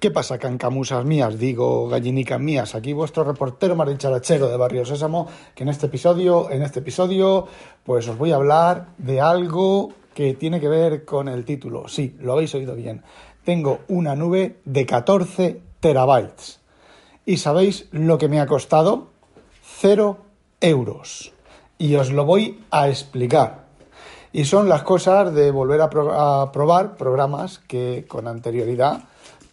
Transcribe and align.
¿Qué 0.00 0.12
pasa, 0.12 0.38
cancamusas 0.38 1.04
mías? 1.04 1.40
Digo, 1.40 1.88
gallinicas 1.88 2.38
mías. 2.38 2.76
Aquí 2.76 2.92
vuestro 2.92 3.24
reportero 3.24 3.74
marincharachero 3.74 4.46
de 4.46 4.56
Barrio 4.56 4.84
Sésamo, 4.84 5.26
que 5.56 5.64
en 5.64 5.70
este 5.70 5.86
episodio, 5.86 6.52
en 6.52 6.62
este 6.62 6.78
episodio, 6.78 7.48
pues 7.82 8.06
os 8.06 8.16
voy 8.16 8.30
a 8.30 8.36
hablar 8.36 8.90
de 8.98 9.20
algo 9.20 9.92
que 10.14 10.34
tiene 10.34 10.60
que 10.60 10.68
ver 10.68 11.04
con 11.04 11.26
el 11.26 11.44
título. 11.44 11.88
Sí, 11.88 12.14
lo 12.20 12.34
habéis 12.34 12.54
oído 12.54 12.76
bien. 12.76 13.02
Tengo 13.44 13.80
una 13.88 14.14
nube 14.14 14.60
de 14.64 14.86
14 14.86 15.62
terabytes. 15.80 16.60
¿Y 17.26 17.38
sabéis 17.38 17.88
lo 17.90 18.18
que 18.18 18.28
me 18.28 18.38
ha 18.38 18.46
costado? 18.46 19.08
Cero 19.64 20.18
euros. 20.60 21.32
Y 21.76 21.96
os 21.96 22.12
lo 22.12 22.24
voy 22.24 22.62
a 22.70 22.88
explicar. 22.88 23.64
Y 24.32 24.44
son 24.44 24.68
las 24.68 24.84
cosas 24.84 25.34
de 25.34 25.50
volver 25.50 25.80
a, 25.80 25.86
a 26.42 26.52
probar 26.52 26.96
programas 26.96 27.58
que 27.58 28.04
con 28.06 28.28
anterioridad 28.28 29.07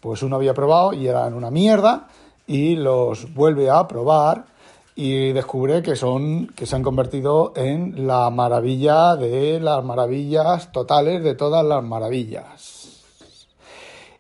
pues 0.06 0.22
uno 0.22 0.36
había 0.36 0.54
probado 0.54 0.94
y 0.94 1.08
eran 1.08 1.34
una 1.34 1.50
mierda 1.50 2.10
y 2.46 2.76
los 2.76 3.34
vuelve 3.34 3.72
a 3.72 3.88
probar 3.88 4.46
y 4.94 5.34
descubre 5.34 5.82
que 5.82 5.96
son 5.96 6.46
que 6.56 6.68
se 6.68 6.76
han 6.76 6.84
convertido 6.84 7.54
en 7.56 8.06
la 8.06 8.30
maravilla 8.30 9.16
de 9.16 9.60
las 9.60 9.84
maravillas 9.84 10.72
totales 10.72 11.24
de 11.24 11.34
todas 11.34 11.66
las 11.66 11.84
maravillas. 11.84 13.02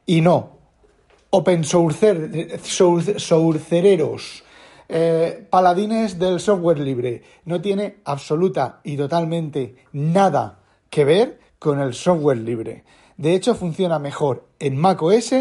Y 0.07 0.21
no, 0.21 0.53
open 1.29 1.63
source, 1.63 2.57
sourcereros, 3.19 4.43
eh, 4.89 5.45
paladines 5.51 6.17
del 6.17 6.39
software 6.39 6.79
libre, 6.79 7.21
no 7.45 7.61
tiene 7.61 7.97
absoluta 8.05 8.79
y 8.83 8.97
totalmente 8.97 9.75
nada 9.93 10.57
que 10.89 11.05
ver 11.05 11.39
con 11.59 11.79
el 11.79 11.93
software 11.93 12.39
libre. 12.39 12.83
De 13.17 13.35
hecho, 13.35 13.53
funciona 13.53 13.99
mejor 13.99 14.47
en 14.57 14.77
macOS 14.77 15.31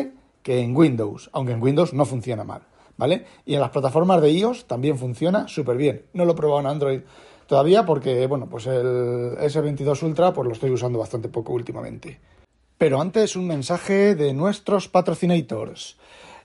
que 0.45 0.61
en 0.61 0.77
Windows, 0.77 1.31
aunque 1.33 1.55
en 1.55 1.63
Windows 1.63 1.95
no 1.95 2.05
funciona 2.05 2.45
mal, 2.45 2.63
¿vale? 2.97 3.25
Y 3.47 3.55
en 3.55 3.61
las 3.61 3.71
plataformas 3.71 4.21
de 4.21 4.31
iOS 4.31 4.67
también 4.67 4.99
funciona 4.99 5.49
súper 5.49 5.77
bien. 5.77 6.05
No 6.13 6.27
lo 6.27 6.33
he 6.33 6.37
probado 6.37 6.61
en 6.61 6.67
Android 6.67 7.01
todavía 7.47 7.85
porque, 7.85 8.27
bueno, 8.27 8.47
pues 8.49 8.67
el 8.67 9.37
S22 9.39 10.03
Ultra 10.03 10.33
pues 10.33 10.47
lo 10.47 10.53
estoy 10.53 10.71
usando 10.71 10.99
bastante 10.99 11.29
poco 11.29 11.55
últimamente. 11.55 12.21
Pero 12.77 13.01
antes 13.01 13.37
un 13.37 13.47
mensaje 13.47 14.15
de 14.15 14.35
nuestros 14.35 14.87
patrocinators. 14.89 15.97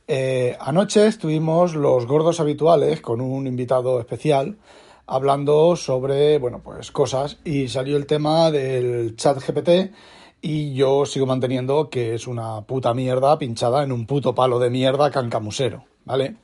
Eh, 0.08 0.58
anoche 0.60 1.06
estuvimos 1.06 1.76
los 1.76 2.08
gordos 2.08 2.40
habituales 2.40 3.02
con 3.02 3.20
un 3.20 3.46
invitado 3.48 4.00
especial 4.00 4.58
hablando 5.06 5.76
sobre, 5.76 6.38
bueno, 6.38 6.62
pues 6.64 6.92
cosas 6.92 7.40
y 7.44 7.68
salió 7.68 7.98
el 7.98 8.06
tema 8.06 8.50
del 8.50 9.18
chat 9.18 9.38
GPT 9.46 9.92
y 10.42 10.74
yo 10.74 11.06
sigo 11.06 11.26
manteniendo 11.26 11.90
que 11.90 12.16
es 12.16 12.28
una 12.28 12.62
puta 12.62 12.94
mierda 12.94 13.38
pinchada 13.38 13.84
en 13.84 13.92
un 13.92 14.06
puto 14.06 14.34
palo 14.34 14.60
de 14.60 14.70
mierda 14.70 15.12
cancamusero, 15.12 15.86
¿vale? 16.06 16.38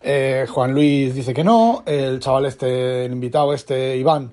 Eh, 0.00 0.46
Juan 0.48 0.72
Luis 0.72 1.14
dice 1.14 1.34
que 1.34 1.44
no, 1.44 1.82
el 1.86 2.20
chaval 2.20 2.46
este, 2.46 3.04
el 3.04 3.12
invitado 3.12 3.52
este, 3.52 3.96
Iván, 3.96 4.32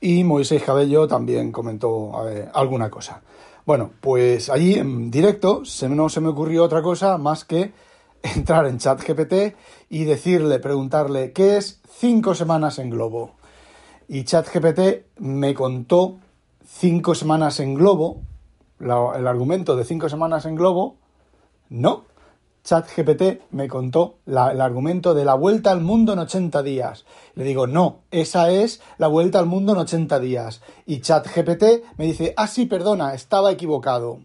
y 0.00 0.22
Moisés 0.22 0.62
Cabello 0.62 1.08
también 1.08 1.50
comentó 1.50 2.12
alguna 2.52 2.90
cosa. 2.90 3.22
Bueno, 3.64 3.92
pues 4.02 4.50
allí 4.50 4.74
en 4.74 5.10
directo 5.10 5.64
se, 5.64 5.88
no 5.88 6.10
se 6.10 6.20
me 6.20 6.28
ocurrió 6.28 6.64
otra 6.64 6.82
cosa 6.82 7.16
más 7.16 7.46
que 7.46 7.72
entrar 8.22 8.66
en 8.66 8.78
ChatGPT 8.78 9.56
y 9.88 10.04
decirle, 10.04 10.58
preguntarle, 10.58 11.32
¿qué 11.32 11.56
es 11.56 11.80
cinco 11.88 12.34
semanas 12.34 12.78
en 12.78 12.90
globo? 12.90 13.36
Y 14.06 14.24
ChatGPT 14.24 15.20
me 15.20 15.54
contó 15.54 16.18
cinco 16.64 17.14
semanas 17.14 17.60
en 17.60 17.74
globo, 17.74 18.22
el 18.80 19.26
argumento 19.26 19.76
de 19.76 19.84
cinco 19.84 20.08
semanas 20.08 20.46
en 20.46 20.56
globo, 20.56 20.96
no. 21.68 22.04
ChatGPT 22.64 23.42
me 23.50 23.68
contó 23.68 24.20
el 24.26 24.38
argumento 24.38 25.12
de 25.12 25.26
la 25.26 25.34
vuelta 25.34 25.70
al 25.70 25.82
mundo 25.82 26.14
en 26.14 26.20
80 26.20 26.62
días. 26.62 27.04
Le 27.34 27.44
digo, 27.44 27.66
no, 27.66 28.04
esa 28.10 28.48
es 28.50 28.80
la 28.96 29.06
vuelta 29.06 29.38
al 29.38 29.44
mundo 29.44 29.72
en 29.72 29.78
80 29.80 30.18
días. 30.18 30.62
Y 30.86 31.02
ChatGPT 31.02 31.64
me 31.98 32.06
dice, 32.06 32.32
ah, 32.38 32.46
sí, 32.46 32.64
perdona, 32.64 33.12
estaba 33.12 33.52
equivocado. 33.52 34.20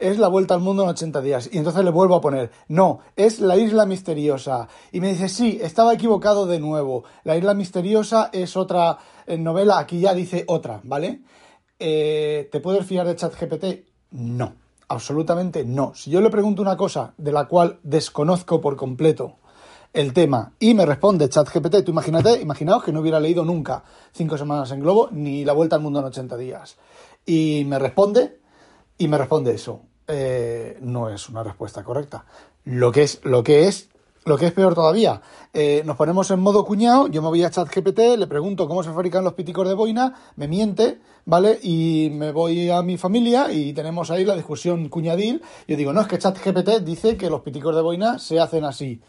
Es 0.00 0.18
la 0.18 0.26
vuelta 0.26 0.54
al 0.54 0.60
mundo 0.60 0.82
en 0.82 0.88
80 0.88 1.20
días. 1.20 1.48
Y 1.52 1.58
entonces 1.58 1.84
le 1.84 1.92
vuelvo 1.92 2.16
a 2.16 2.20
poner, 2.20 2.50
no, 2.66 3.00
es 3.14 3.38
la 3.38 3.56
isla 3.56 3.86
misteriosa. 3.86 4.66
Y 4.90 5.00
me 5.00 5.10
dice, 5.10 5.28
sí, 5.28 5.60
estaba 5.62 5.94
equivocado 5.94 6.46
de 6.46 6.58
nuevo. 6.58 7.04
La 7.22 7.36
isla 7.36 7.54
misteriosa 7.54 8.30
es 8.32 8.56
otra 8.56 8.98
eh, 9.26 9.38
novela, 9.38 9.78
aquí 9.78 10.00
ya 10.00 10.12
dice 10.12 10.44
otra, 10.48 10.80
¿vale? 10.82 11.20
Eh, 11.82 12.46
¿te 12.52 12.60
puedes 12.60 12.86
fiar 12.86 13.06
de 13.06 13.16
ChatGPT? 13.16 13.64
No, 14.10 14.52
absolutamente 14.88 15.64
no. 15.64 15.94
Si 15.94 16.10
yo 16.10 16.20
le 16.20 16.28
pregunto 16.28 16.60
una 16.60 16.76
cosa 16.76 17.14
de 17.16 17.32
la 17.32 17.48
cual 17.48 17.78
desconozco 17.82 18.60
por 18.60 18.76
completo 18.76 19.36
el 19.94 20.12
tema 20.12 20.52
y 20.58 20.74
me 20.74 20.84
responde 20.84 21.30
ChatGPT, 21.30 21.82
tú 21.82 21.92
imagínate, 21.92 22.38
imaginaos 22.38 22.84
que 22.84 22.92
no 22.92 23.00
hubiera 23.00 23.18
leído 23.18 23.46
nunca 23.46 23.82
cinco 24.12 24.36
semanas 24.36 24.70
en 24.72 24.80
globo 24.80 25.08
ni 25.10 25.42
la 25.46 25.54
vuelta 25.54 25.76
al 25.76 25.82
mundo 25.82 26.00
en 26.00 26.04
80 26.04 26.36
días. 26.36 26.76
Y 27.24 27.64
me 27.66 27.78
responde, 27.78 28.40
y 28.98 29.08
me 29.08 29.16
responde 29.16 29.54
eso. 29.54 29.80
Eh, 30.06 30.76
no 30.82 31.08
es 31.08 31.30
una 31.30 31.42
respuesta 31.42 31.82
correcta. 31.82 32.26
Lo 32.64 32.92
que 32.92 33.04
es, 33.04 33.20
lo 33.24 33.42
que 33.42 33.68
es 33.68 33.88
lo 34.24 34.36
que 34.36 34.46
es 34.46 34.52
peor 34.52 34.74
todavía, 34.74 35.22
eh, 35.52 35.82
nos 35.84 35.96
ponemos 35.96 36.30
en 36.30 36.40
modo 36.40 36.64
cuñado, 36.64 37.08
yo 37.08 37.22
me 37.22 37.28
voy 37.28 37.42
a 37.42 37.50
ChatGPT, 37.50 38.18
le 38.18 38.26
pregunto 38.26 38.68
cómo 38.68 38.82
se 38.82 38.92
fabrican 38.92 39.24
los 39.24 39.32
piticos 39.32 39.66
de 39.66 39.74
boina, 39.74 40.14
me 40.36 40.46
miente, 40.46 41.00
¿vale? 41.24 41.58
Y 41.62 42.10
me 42.12 42.30
voy 42.32 42.70
a 42.70 42.82
mi 42.82 42.98
familia 42.98 43.50
y 43.50 43.72
tenemos 43.72 44.10
ahí 44.10 44.24
la 44.24 44.36
discusión 44.36 44.88
cuñadil. 44.88 45.42
Yo 45.66 45.76
digo, 45.76 45.92
no, 45.92 46.02
es 46.02 46.06
que 46.06 46.18
ChatGPT 46.18 46.82
dice 46.84 47.16
que 47.16 47.30
los 47.30 47.40
piticos 47.40 47.74
de 47.74 47.82
boina 47.82 48.18
se 48.18 48.40
hacen 48.40 48.64
así. 48.64 49.00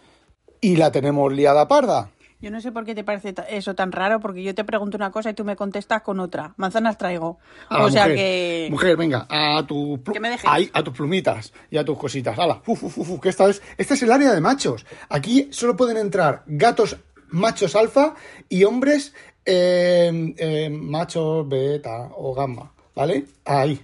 Y 0.62 0.78
la 0.78 0.92
tenemos 0.92 1.32
liada 1.34 1.68
parda. 1.68 2.12
Yo 2.42 2.50
no 2.50 2.60
sé 2.60 2.72
por 2.72 2.86
qué 2.86 2.96
te 2.96 3.04
parece 3.04 3.36
eso 3.50 3.76
tan 3.76 3.92
raro, 3.92 4.20
porque 4.20 4.42
yo 4.42 4.56
te 4.56 4.64
pregunto 4.64 4.98
una 4.98 5.12
cosa 5.12 5.30
y 5.30 5.34
tú 5.34 5.46
me 5.46 5.56
contestas 5.56 6.02
con 6.02 6.20
otra. 6.20 6.54
Manzanas 6.58 6.98
traigo. 6.98 7.38
Ah, 7.70 7.86
o 7.86 7.92
sea 7.92 8.04
mujer, 8.04 8.18
que. 8.18 8.68
Mujer, 8.72 8.98
venga, 8.98 9.28
a, 9.30 9.66
tu, 9.68 10.02
Que 10.12 10.20
me 10.20 10.30
dejes. 10.30 10.50
ahí, 10.50 10.70
a 10.74 10.84
tus 10.84 10.94
plumitas 10.96 11.54
y 11.70 11.78
a 11.78 11.86
tus 11.86 11.98
cositas. 11.98 12.38
Hala, 12.38 12.62
uf, 12.66 12.98
uf, 12.98 13.20
que 13.20 13.30
esta 13.30 13.48
es, 13.48 13.62
este 13.78 13.94
es 13.94 14.04
el 14.04 14.12
área 14.12 14.34
de 14.34 14.42
machos. 14.42 14.86
Aquí 15.10 15.50
solo 15.52 15.76
pueden 15.76 15.98
entrar 15.98 16.44
gatos 16.48 16.98
machos 17.30 17.76
alfa 17.76 18.16
y 18.50 18.64
hombres 18.64 19.14
eh, 19.46 20.34
eh, 20.38 20.70
machos 20.70 21.48
beta 21.48 22.10
o 22.16 22.34
gamma, 22.34 22.72
¿vale? 22.96 23.26
Ahí. 23.46 23.80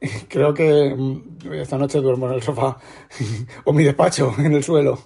Creo 0.28 0.52
que 0.52 0.94
mm, 0.96 1.52
esta 1.52 1.78
noche 1.78 2.00
duermo 2.00 2.26
en 2.26 2.34
el 2.34 2.42
sofá 2.42 2.76
o 3.64 3.72
mi 3.72 3.84
despacho 3.84 4.34
en 4.38 4.52
el 4.52 4.64
suelo. 4.64 4.98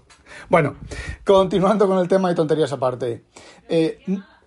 Bueno, 0.48 0.76
continuando 1.24 1.86
con 1.86 1.98
el 1.98 2.08
tema 2.08 2.30
y 2.30 2.34
tonterías 2.34 2.72
aparte. 2.72 3.24
Eh, 3.68 3.98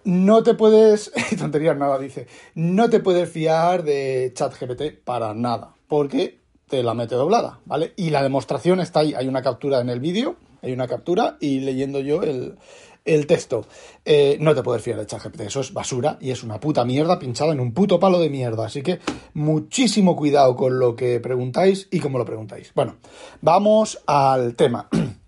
no 0.04 0.44
te 0.44 0.54
puedes. 0.54 1.12
tonterías 1.38 1.78
nada, 1.78 1.98
dice. 2.00 2.28
No 2.56 2.90
te 2.90 3.00
puedes 3.00 3.30
fiar 3.30 3.84
de 3.84 4.32
ChatGPT 4.34 5.04
para 5.04 5.34
nada. 5.34 5.76
Porque 5.88 6.40
te 6.68 6.84
la 6.84 6.94
mete 6.94 7.16
doblada, 7.16 7.60
¿vale? 7.66 7.94
Y 7.98 8.12
la 8.12 8.24
demostración 8.24 8.80
está 8.80 9.02
ahí. 9.02 9.14
Hay 9.14 9.28
una 9.28 9.42
captura 9.42 9.80
en 9.82 9.90
el 9.90 10.00
vídeo. 10.00 10.36
Hay 10.62 10.74
una 10.74 10.88
captura 10.88 11.38
y 11.40 11.62
leyendo 11.62 12.00
yo 12.00 12.22
el, 12.22 12.58
el 13.06 13.28
texto. 13.28 13.66
Eh, 14.06 14.38
no 14.40 14.54
te 14.54 14.64
puedes 14.64 14.82
fiar 14.82 15.00
de 15.00 15.06
ChatGPT. 15.06 15.42
Eso 15.42 15.62
es 15.62 15.74
basura 15.74 16.18
y 16.22 16.32
es 16.32 16.44
una 16.44 16.60
puta 16.60 16.86
mierda 16.86 17.20
pinchada 17.20 17.54
en 17.54 17.60
un 17.60 17.74
puto 17.74 18.00
palo 18.00 18.20
de 18.20 18.30
mierda. 18.30 18.66
Así 18.66 18.82
que 18.82 19.00
muchísimo 19.34 20.16
cuidado 20.16 20.56
con 20.56 20.80
lo 20.80 20.96
que 20.96 21.20
preguntáis 21.20 21.88
y 21.92 22.00
cómo 22.00 22.18
lo 22.18 22.26
preguntáis. 22.26 22.72
Bueno, 22.76 22.98
vamos 23.42 24.02
al 24.06 24.56
tema. 24.56 24.88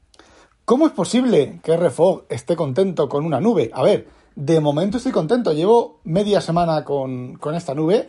¿Cómo 0.71 0.87
es 0.87 0.93
posible 0.93 1.59
que 1.61 1.75
RFOG 1.75 2.27
esté 2.29 2.55
contento 2.55 3.09
con 3.09 3.25
una 3.25 3.41
nube? 3.41 3.69
A 3.73 3.83
ver, 3.83 4.07
de 4.37 4.61
momento 4.61 4.95
estoy 4.95 5.11
contento. 5.11 5.51
Llevo 5.51 5.99
media 6.05 6.39
semana 6.39 6.85
con, 6.85 7.35
con 7.35 7.55
esta 7.55 7.75
nube 7.75 8.07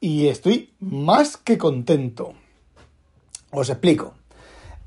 y 0.00 0.28
estoy 0.28 0.72
más 0.80 1.36
que 1.36 1.58
contento. 1.58 2.32
Os 3.50 3.68
explico. 3.68 4.14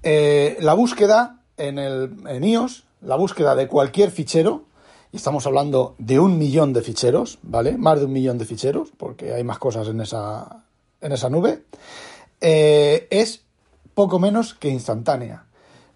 Eh, 0.02 0.58
la 0.62 0.74
búsqueda 0.74 1.44
en, 1.58 1.78
el, 1.78 2.12
en 2.26 2.44
iOS, 2.44 2.86
la 3.02 3.18
búsqueda 3.18 3.54
de 3.54 3.68
cualquier 3.68 4.10
fichero, 4.10 4.64
y 5.12 5.18
estamos 5.18 5.46
hablando 5.46 5.94
de 6.00 6.18
un 6.18 6.40
millón 6.40 6.74
de 6.74 6.82
ficheros, 6.82 7.38
¿vale? 7.44 7.78
Más 7.78 8.00
de 8.00 8.06
un 8.06 8.14
millón 8.14 8.40
de 8.40 8.46
ficheros, 8.46 8.90
porque 8.98 9.32
hay 9.32 9.44
más 9.44 9.60
cosas 9.60 9.88
en 9.90 10.02
esa, 10.02 10.64
en 11.00 11.12
esa 11.12 11.30
nube, 11.30 11.66
eh, 12.42 13.08
es 13.12 13.44
poco 13.94 14.18
menos 14.18 14.56
que 14.56 14.70
instantánea. 14.70 15.46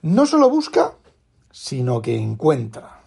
No 0.03 0.27
solo 0.27 0.51
busca, 0.51 0.93
sino 1.55 2.01
que 2.01 2.17
encuentra. 2.17 2.99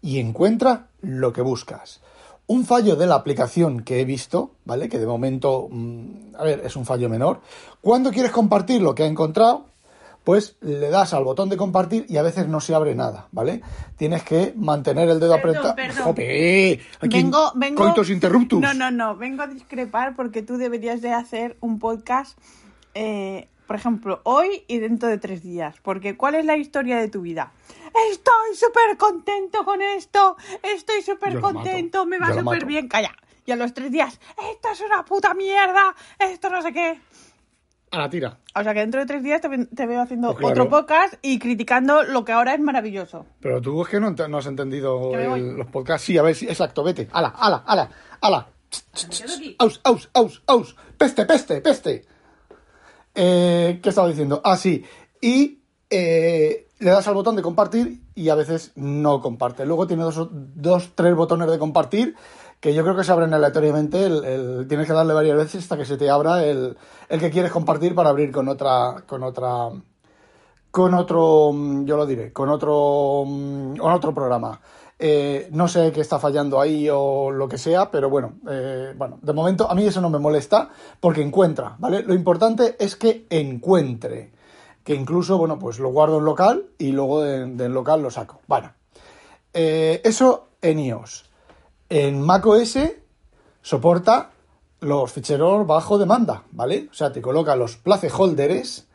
Y 0.00 0.20
encuentra 0.20 0.86
lo 1.00 1.32
que 1.32 1.42
buscas. 1.42 2.00
Un 2.46 2.64
fallo 2.64 2.94
de 2.94 3.08
la 3.08 3.16
aplicación 3.16 3.82
que 3.82 4.00
he 4.00 4.04
visto, 4.04 4.52
¿vale? 4.64 4.88
Que 4.88 5.00
de 5.00 5.06
momento, 5.06 5.66
mm, 5.68 6.36
a 6.38 6.44
ver, 6.44 6.62
es 6.64 6.76
un 6.76 6.86
fallo 6.86 7.08
menor. 7.08 7.40
Cuando 7.80 8.12
quieres 8.12 8.30
compartir 8.30 8.80
lo 8.80 8.94
que 8.94 9.02
ha 9.02 9.06
encontrado, 9.06 9.66
pues 10.22 10.54
le 10.60 10.90
das 10.90 11.12
al 11.12 11.24
botón 11.24 11.48
de 11.48 11.56
compartir 11.56 12.06
y 12.08 12.18
a 12.18 12.22
veces 12.22 12.46
no 12.46 12.60
se 12.60 12.72
abre 12.72 12.94
nada, 12.94 13.26
¿vale? 13.32 13.62
Tienes 13.96 14.22
que 14.22 14.54
mantener 14.56 15.08
el 15.08 15.18
dedo 15.18 15.34
apretado. 15.34 15.74
Vengo, 17.00 17.52
vengo. 17.56 17.82
coitus 17.82 18.10
interruptus. 18.10 18.60
No, 18.60 18.74
no, 18.74 18.92
no. 18.92 19.16
Vengo 19.16 19.42
a 19.42 19.48
discrepar 19.48 20.14
porque 20.14 20.42
tú 20.42 20.56
deberías 20.56 21.02
de 21.02 21.12
hacer 21.12 21.56
un 21.58 21.80
podcast, 21.80 22.38
eh, 22.94 23.48
por 23.72 23.78
ejemplo, 23.78 24.20
hoy 24.24 24.64
y 24.68 24.80
dentro 24.80 25.08
de 25.08 25.16
tres 25.16 25.42
días. 25.42 25.74
Porque 25.82 26.14
¿cuál 26.14 26.34
es 26.34 26.44
la 26.44 26.58
historia 26.58 26.98
de 26.98 27.08
tu 27.08 27.22
vida? 27.22 27.52
Estoy 28.10 28.54
súper 28.54 28.98
contento 28.98 29.64
con 29.64 29.80
esto. 29.80 30.36
Estoy 30.62 31.00
súper 31.00 31.40
contento. 31.40 32.04
Me 32.04 32.18
va 32.18 32.34
súper 32.34 32.66
bien. 32.66 32.86
Calla. 32.86 33.14
Y 33.46 33.50
a 33.50 33.56
los 33.56 33.72
tres 33.72 33.90
días, 33.90 34.20
esto 34.52 34.68
es 34.70 34.80
una 34.82 35.06
puta 35.06 35.32
mierda. 35.32 35.94
Esto 36.18 36.50
no 36.50 36.60
sé 36.60 36.74
qué. 36.74 37.00
A 37.92 37.96
la 37.98 38.10
tira. 38.10 38.36
O 38.54 38.62
sea 38.62 38.74
que 38.74 38.80
dentro 38.80 39.00
de 39.00 39.06
tres 39.06 39.22
días 39.22 39.40
te, 39.40 39.48
ve- 39.48 39.64
te 39.74 39.86
veo 39.86 40.02
haciendo 40.02 40.34
Pues 40.34 40.40
claro. 40.40 40.64
otro 40.64 40.68
podcast 40.68 41.14
y 41.22 41.38
criticando 41.38 42.02
lo 42.02 42.26
que 42.26 42.32
ahora 42.32 42.52
es 42.52 42.60
maravilloso. 42.60 43.24
Pero 43.40 43.62
tú 43.62 43.80
es 43.84 43.88
que 43.88 44.00
no, 44.00 44.14
has 44.36 44.46
entendido 44.46 45.14
el- 45.14 45.56
los 45.56 45.66
podcasts. 45.68 46.04
Sí, 46.04 46.18
a 46.18 46.22
ver, 46.22 46.34
sí, 46.34 46.46
exacto, 46.46 46.84
vete. 46.84 47.08
Ala, 47.10 47.28
ala, 47.28 47.64
ala, 47.66 47.88
ala. 48.20 48.48
Aus, 49.58 49.80
aus, 49.82 50.10
aus, 50.12 50.42
aus. 50.46 50.76
Peste, 50.98 51.24
peste, 51.24 51.62
peste. 51.62 52.11
Eh, 53.14 53.80
¿Qué 53.82 53.88
estaba 53.88 54.08
diciendo? 54.08 54.40
Ah, 54.44 54.56
sí. 54.56 54.84
Y 55.20 55.60
eh, 55.90 56.68
le 56.78 56.90
das 56.90 57.06
al 57.08 57.14
botón 57.14 57.36
de 57.36 57.42
compartir 57.42 58.02
y 58.14 58.28
a 58.28 58.34
veces 58.34 58.72
no 58.74 59.20
comparte. 59.20 59.66
Luego 59.66 59.86
tiene 59.86 60.02
dos, 60.02 60.28
dos 60.30 60.92
tres 60.94 61.14
botones 61.14 61.50
de 61.50 61.58
compartir 61.58 62.16
que 62.60 62.74
yo 62.74 62.84
creo 62.84 62.96
que 62.96 63.04
se 63.04 63.12
abren 63.12 63.34
aleatoriamente. 63.34 64.04
El, 64.06 64.66
tienes 64.68 64.86
que 64.86 64.92
darle 64.92 65.14
varias 65.14 65.36
veces 65.36 65.62
hasta 65.62 65.76
que 65.76 65.84
se 65.84 65.96
te 65.96 66.08
abra 66.08 66.44
el, 66.44 66.76
el 67.08 67.20
que 67.20 67.30
quieres 67.30 67.52
compartir 67.52 67.94
para 67.94 68.10
abrir 68.10 68.30
con 68.32 68.48
otra, 68.48 69.04
con 69.06 69.22
otra, 69.22 69.70
con 70.70 70.94
otro, 70.94 71.52
mm, 71.52 71.84
yo 71.84 71.96
lo 71.96 72.06
diré, 72.06 72.32
con 72.32 72.48
otro, 72.48 73.24
mm, 73.26 73.76
con 73.76 73.92
otro 73.92 74.14
programa. 74.14 74.60
Eh, 75.04 75.48
no 75.50 75.66
sé 75.66 75.90
qué 75.90 76.00
está 76.00 76.20
fallando 76.20 76.60
ahí 76.60 76.88
o 76.88 77.32
lo 77.32 77.48
que 77.48 77.58
sea, 77.58 77.90
pero 77.90 78.08
bueno, 78.08 78.34
eh, 78.48 78.94
bueno, 78.96 79.18
de 79.20 79.32
momento 79.32 79.68
a 79.68 79.74
mí 79.74 79.84
eso 79.84 80.00
no 80.00 80.08
me 80.08 80.20
molesta 80.20 80.68
porque 81.00 81.22
encuentra, 81.22 81.74
¿vale? 81.80 82.04
Lo 82.04 82.14
importante 82.14 82.76
es 82.78 82.94
que 82.94 83.26
encuentre, 83.28 84.30
que 84.84 84.94
incluso, 84.94 85.38
bueno, 85.38 85.58
pues 85.58 85.80
lo 85.80 85.88
guardo 85.88 86.18
en 86.18 86.24
local 86.24 86.66
y 86.78 86.92
luego 86.92 87.20
de- 87.20 87.46
del 87.46 87.72
local 87.72 88.00
lo 88.00 88.12
saco. 88.12 88.42
Bueno, 88.46 88.74
eh, 89.52 90.00
eso 90.04 90.50
en 90.62 90.78
iOS. 90.78 91.24
En 91.88 92.20
macOS 92.22 92.78
soporta 93.60 94.30
los 94.78 95.10
ficheros 95.10 95.66
bajo 95.66 95.98
demanda, 95.98 96.44
¿vale? 96.52 96.86
O 96.92 96.94
sea, 96.94 97.10
te 97.12 97.20
coloca 97.20 97.56
los 97.56 97.76
placeholders, 97.76 98.86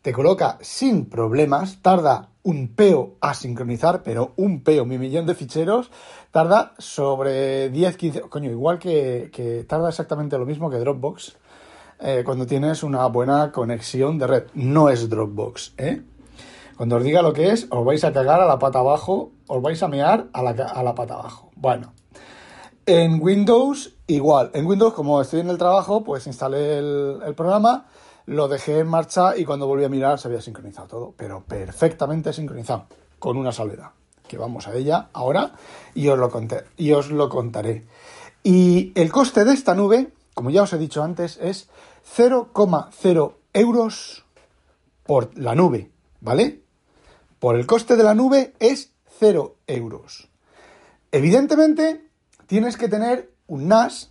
te 0.00 0.14
coloca 0.14 0.56
sin 0.62 1.04
problemas, 1.10 1.82
tarda 1.82 2.29
un 2.42 2.74
peo 2.74 3.16
a 3.20 3.34
sincronizar, 3.34 4.02
pero 4.02 4.32
un 4.36 4.62
peo, 4.62 4.84
mi 4.84 4.98
millón 4.98 5.26
de 5.26 5.34
ficheros, 5.34 5.90
tarda 6.30 6.74
sobre 6.78 7.70
10, 7.70 7.96
15, 7.96 8.20
coño, 8.22 8.50
igual 8.50 8.78
que, 8.78 9.30
que 9.32 9.64
tarda 9.64 9.88
exactamente 9.88 10.38
lo 10.38 10.46
mismo 10.46 10.70
que 10.70 10.78
Dropbox, 10.78 11.36
eh, 12.00 12.22
cuando 12.24 12.46
tienes 12.46 12.82
una 12.82 13.06
buena 13.06 13.52
conexión 13.52 14.18
de 14.18 14.26
red. 14.26 14.44
No 14.54 14.88
es 14.88 15.08
Dropbox, 15.08 15.74
¿eh? 15.76 16.02
Cuando 16.76 16.96
os 16.96 17.04
diga 17.04 17.20
lo 17.20 17.34
que 17.34 17.50
es, 17.50 17.66
os 17.70 17.84
vais 17.84 18.02
a 18.04 18.12
cagar 18.12 18.40
a 18.40 18.46
la 18.46 18.58
pata 18.58 18.78
abajo, 18.78 19.32
os 19.48 19.60
vais 19.60 19.82
a 19.82 19.88
mear 19.88 20.28
a 20.32 20.42
la, 20.42 20.50
a 20.50 20.82
la 20.82 20.94
pata 20.94 21.14
abajo. 21.14 21.50
Bueno, 21.54 21.92
en 22.86 23.22
Windows 23.22 23.96
igual. 24.06 24.50
En 24.54 24.66
Windows, 24.66 24.94
como 24.94 25.20
estoy 25.20 25.40
en 25.40 25.50
el 25.50 25.58
trabajo, 25.58 26.02
pues 26.02 26.26
instalé 26.26 26.78
el, 26.78 27.20
el 27.24 27.34
programa, 27.34 27.86
lo 28.30 28.46
dejé 28.46 28.78
en 28.78 28.86
marcha 28.86 29.36
y 29.36 29.44
cuando 29.44 29.66
volví 29.66 29.84
a 29.84 29.88
mirar 29.88 30.20
se 30.20 30.28
había 30.28 30.40
sincronizado 30.40 30.86
todo, 30.86 31.14
pero 31.16 31.42
perfectamente 31.42 32.32
sincronizado, 32.32 32.86
con 33.18 33.36
una 33.36 33.50
salvedad, 33.50 33.90
que 34.28 34.38
vamos 34.38 34.68
a 34.68 34.74
ella 34.74 35.08
ahora 35.12 35.54
y 35.96 36.06
os 36.06 36.16
lo, 36.16 36.30
conté, 36.30 36.62
y 36.76 36.92
os 36.92 37.10
lo 37.10 37.28
contaré. 37.28 37.86
Y 38.44 38.92
el 38.94 39.10
coste 39.10 39.44
de 39.44 39.52
esta 39.52 39.74
nube, 39.74 40.12
como 40.32 40.50
ya 40.50 40.62
os 40.62 40.72
he 40.72 40.78
dicho 40.78 41.02
antes, 41.02 41.38
es 41.38 41.68
0,0 42.16 43.34
euros 43.52 44.24
por 45.02 45.36
la 45.36 45.56
nube, 45.56 45.90
¿vale? 46.20 46.62
Por 47.40 47.56
el 47.56 47.66
coste 47.66 47.96
de 47.96 48.04
la 48.04 48.14
nube 48.14 48.54
es 48.60 48.92
0 49.18 49.56
euros. 49.66 50.28
Evidentemente, 51.10 52.08
tienes 52.46 52.76
que 52.76 52.86
tener 52.86 53.32
un 53.48 53.66
NAS 53.66 54.10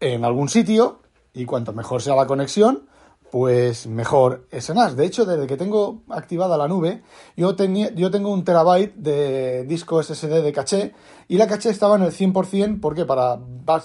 en 0.00 0.26
algún 0.26 0.50
sitio 0.50 1.00
y 1.36 1.44
cuanto 1.44 1.74
mejor 1.74 2.00
sea 2.00 2.16
la 2.16 2.26
conexión, 2.26 2.88
pues 3.30 3.86
mejor 3.86 4.46
ese 4.50 4.72
NAS. 4.72 4.96
De 4.96 5.04
hecho, 5.04 5.26
desde 5.26 5.46
que 5.46 5.58
tengo 5.58 6.02
activada 6.08 6.56
la 6.56 6.66
nube, 6.66 7.02
yo, 7.36 7.54
tenía, 7.54 7.92
yo 7.94 8.10
tengo 8.10 8.32
un 8.32 8.42
terabyte 8.42 8.94
de 8.94 9.64
disco 9.64 10.02
SSD 10.02 10.42
de 10.42 10.52
caché 10.52 10.94
y 11.28 11.36
la 11.36 11.46
caché 11.46 11.68
estaba 11.68 11.96
en 11.96 12.04
el 12.04 12.12
100% 12.12 12.80
porque 12.80 13.04
para 13.04 13.38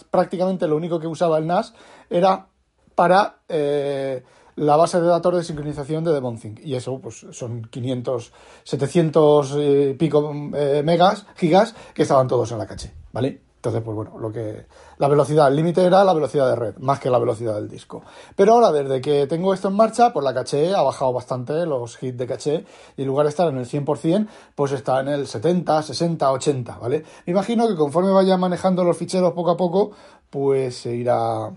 prácticamente 0.09 0.65
lo 0.65 0.77
único 0.77 0.99
que 0.99 1.07
usaba 1.07 1.39
el 1.39 1.47
NAS 1.47 1.73
era 2.09 2.47
para 2.95 3.41
eh, 3.49 4.23
la 4.55 4.77
base 4.77 5.01
de 5.01 5.07
datos 5.07 5.35
de 5.35 5.43
sincronización 5.43 6.05
de 6.05 6.13
Devonthink. 6.13 6.61
Y 6.63 6.75
eso 6.75 6.99
pues 6.99 7.25
son 7.31 7.63
500, 7.63 8.31
700 8.63 9.57
y 9.59 9.93
pico 9.95 10.33
eh, 10.55 10.83
megas, 10.85 11.25
gigas, 11.35 11.75
que 11.93 12.03
estaban 12.03 12.29
todos 12.29 12.49
en 12.53 12.59
la 12.59 12.65
caché, 12.65 12.93
¿vale? 13.11 13.50
Entonces, 13.61 13.83
pues 13.83 13.95
bueno, 13.95 14.17
lo 14.17 14.31
que 14.31 14.65
la 14.97 15.07
velocidad, 15.07 15.47
el 15.47 15.55
límite 15.55 15.85
era 15.85 16.03
la 16.03 16.15
velocidad 16.15 16.49
de 16.49 16.55
red, 16.55 16.77
más 16.77 16.99
que 16.99 17.11
la 17.11 17.19
velocidad 17.19 17.53
del 17.53 17.69
disco. 17.69 18.01
Pero 18.35 18.53
ahora, 18.53 18.71
desde 18.71 19.01
que 19.01 19.27
tengo 19.27 19.53
esto 19.53 19.67
en 19.67 19.75
marcha, 19.75 20.11
pues 20.11 20.23
la 20.23 20.33
caché 20.33 20.73
ha 20.73 20.81
bajado 20.81 21.13
bastante 21.13 21.67
los 21.67 22.01
hits 22.01 22.17
de 22.17 22.25
caché 22.25 22.65
y 22.97 23.03
en 23.03 23.07
lugar 23.07 23.27
de 23.27 23.29
estar 23.29 23.47
en 23.49 23.59
el 23.59 23.67
100%, 23.67 24.27
pues 24.55 24.71
está 24.71 24.99
en 25.01 25.09
el 25.09 25.27
70, 25.27 25.83
60, 25.83 26.31
80, 26.31 26.79
¿vale? 26.79 27.03
Me 27.27 27.33
imagino 27.33 27.67
que 27.67 27.75
conforme 27.75 28.11
vaya 28.11 28.35
manejando 28.35 28.83
los 28.83 28.97
ficheros 28.97 29.33
poco 29.33 29.51
a 29.51 29.57
poco, 29.57 29.91
pues 30.31 30.77
se 30.77 30.95
irá 30.95 31.51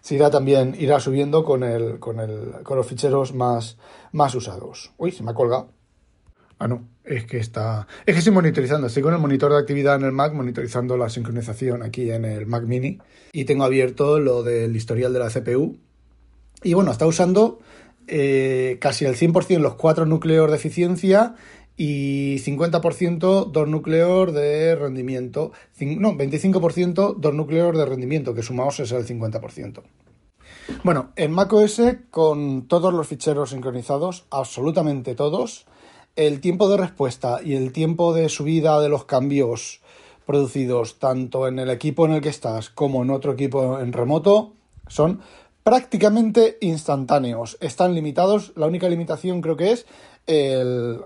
se 0.00 0.14
irá 0.14 0.30
también 0.30 0.74
irá 0.78 1.00
subiendo 1.00 1.44
con 1.44 1.62
el 1.64 2.00
con 2.00 2.18
el 2.18 2.62
con 2.62 2.78
los 2.78 2.86
ficheros 2.86 3.34
más 3.34 3.76
más 4.12 4.34
usados. 4.34 4.92
Uy, 4.96 5.12
se 5.12 5.22
me 5.22 5.32
ha 5.32 5.34
colgado. 5.34 5.68
Ah, 6.62 6.68
no, 6.68 6.86
es 7.02 7.24
que 7.24 7.38
está. 7.38 7.88
Es 8.06 8.14
que 8.14 8.20
estoy 8.20 8.32
monitorizando, 8.32 8.86
estoy 8.86 9.02
con 9.02 9.12
el 9.12 9.18
monitor 9.18 9.50
de 9.50 9.58
actividad 9.58 9.96
en 9.96 10.04
el 10.04 10.12
Mac, 10.12 10.32
monitorizando 10.32 10.96
la 10.96 11.08
sincronización 11.08 11.82
aquí 11.82 12.12
en 12.12 12.24
el 12.24 12.46
Mac 12.46 12.62
Mini. 12.66 12.98
Y 13.32 13.46
tengo 13.46 13.64
abierto 13.64 14.20
lo 14.20 14.44
del 14.44 14.76
historial 14.76 15.12
de 15.12 15.18
la 15.18 15.28
CPU. 15.28 15.76
Y 16.62 16.74
bueno, 16.74 16.92
está 16.92 17.04
usando 17.04 17.58
eh, 18.06 18.78
casi 18.80 19.06
el 19.06 19.16
100% 19.16 19.58
los 19.58 19.74
cuatro 19.74 20.06
núcleos 20.06 20.48
de 20.50 20.56
eficiencia 20.56 21.34
y 21.76 22.36
50% 22.36 23.50
dos 23.50 23.68
núcleos 23.68 24.32
de 24.32 24.76
rendimiento. 24.76 25.50
No, 25.80 26.12
25% 26.12 27.16
dos 27.18 27.34
núcleos 27.34 27.76
de 27.76 27.86
rendimiento, 27.86 28.34
que 28.34 28.44
sumados 28.44 28.78
es 28.78 28.92
el 28.92 29.04
50%. 29.04 29.82
Bueno, 30.84 31.10
en 31.16 31.32
macOS 31.32 31.82
con 32.12 32.68
todos 32.68 32.94
los 32.94 33.08
ficheros 33.08 33.50
sincronizados, 33.50 34.26
absolutamente 34.30 35.16
todos, 35.16 35.66
el 36.16 36.40
tiempo 36.40 36.68
de 36.68 36.76
respuesta 36.76 37.40
y 37.42 37.54
el 37.54 37.72
tiempo 37.72 38.12
de 38.12 38.28
subida 38.28 38.80
de 38.80 38.88
los 38.88 39.04
cambios 39.04 39.80
producidos 40.26 40.98
tanto 40.98 41.48
en 41.48 41.58
el 41.58 41.70
equipo 41.70 42.06
en 42.06 42.12
el 42.12 42.20
que 42.20 42.28
estás 42.28 42.70
como 42.70 43.02
en 43.02 43.10
otro 43.10 43.32
equipo 43.32 43.80
en 43.80 43.92
remoto 43.92 44.52
son 44.88 45.20
prácticamente 45.62 46.58
instantáneos. 46.60 47.56
Están 47.60 47.94
limitados, 47.94 48.52
la 48.56 48.66
única 48.66 48.88
limitación 48.88 49.40
creo 49.40 49.56
que 49.56 49.72
es 49.72 49.86
el- 50.26 51.00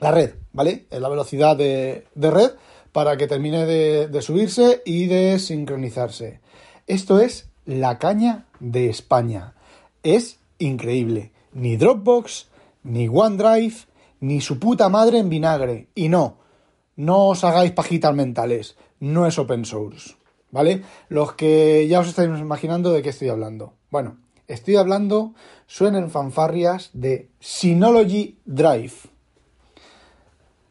la 0.00 0.10
red, 0.12 0.34
¿vale? 0.52 0.86
La 0.90 1.08
velocidad 1.08 1.56
de, 1.56 2.06
de 2.14 2.30
red 2.30 2.50
para 2.92 3.16
que 3.16 3.26
termine 3.26 3.66
de, 3.66 4.08
de 4.08 4.22
subirse 4.22 4.82
y 4.84 5.06
de 5.06 5.38
sincronizarse. 5.38 6.40
Esto 6.86 7.20
es 7.20 7.48
la 7.66 7.98
caña 7.98 8.46
de 8.60 8.88
España. 8.88 9.54
Es 10.02 10.38
increíble. 10.58 11.32
Ni 11.52 11.76
Dropbox, 11.76 12.48
ni 12.84 13.08
OneDrive, 13.08 13.74
ni 14.20 14.40
su 14.40 14.58
puta 14.58 14.88
madre 14.88 15.18
en 15.18 15.28
vinagre. 15.28 15.88
Y 15.94 16.08
no, 16.08 16.38
no 16.96 17.28
os 17.28 17.44
hagáis 17.44 17.72
pajitas 17.72 18.14
mentales. 18.14 18.76
No 19.00 19.26
es 19.26 19.38
open 19.38 19.64
source. 19.64 20.16
¿Vale? 20.50 20.82
Los 21.08 21.34
que 21.34 21.86
ya 21.88 22.00
os 22.00 22.08
estáis 22.08 22.28
imaginando 22.40 22.90
de 22.92 23.02
qué 23.02 23.10
estoy 23.10 23.28
hablando. 23.28 23.74
Bueno, 23.90 24.16
estoy 24.46 24.76
hablando, 24.76 25.34
suenen 25.66 26.10
fanfarrias 26.10 26.90
de 26.94 27.30
Synology 27.38 28.38
Drive. 28.46 28.94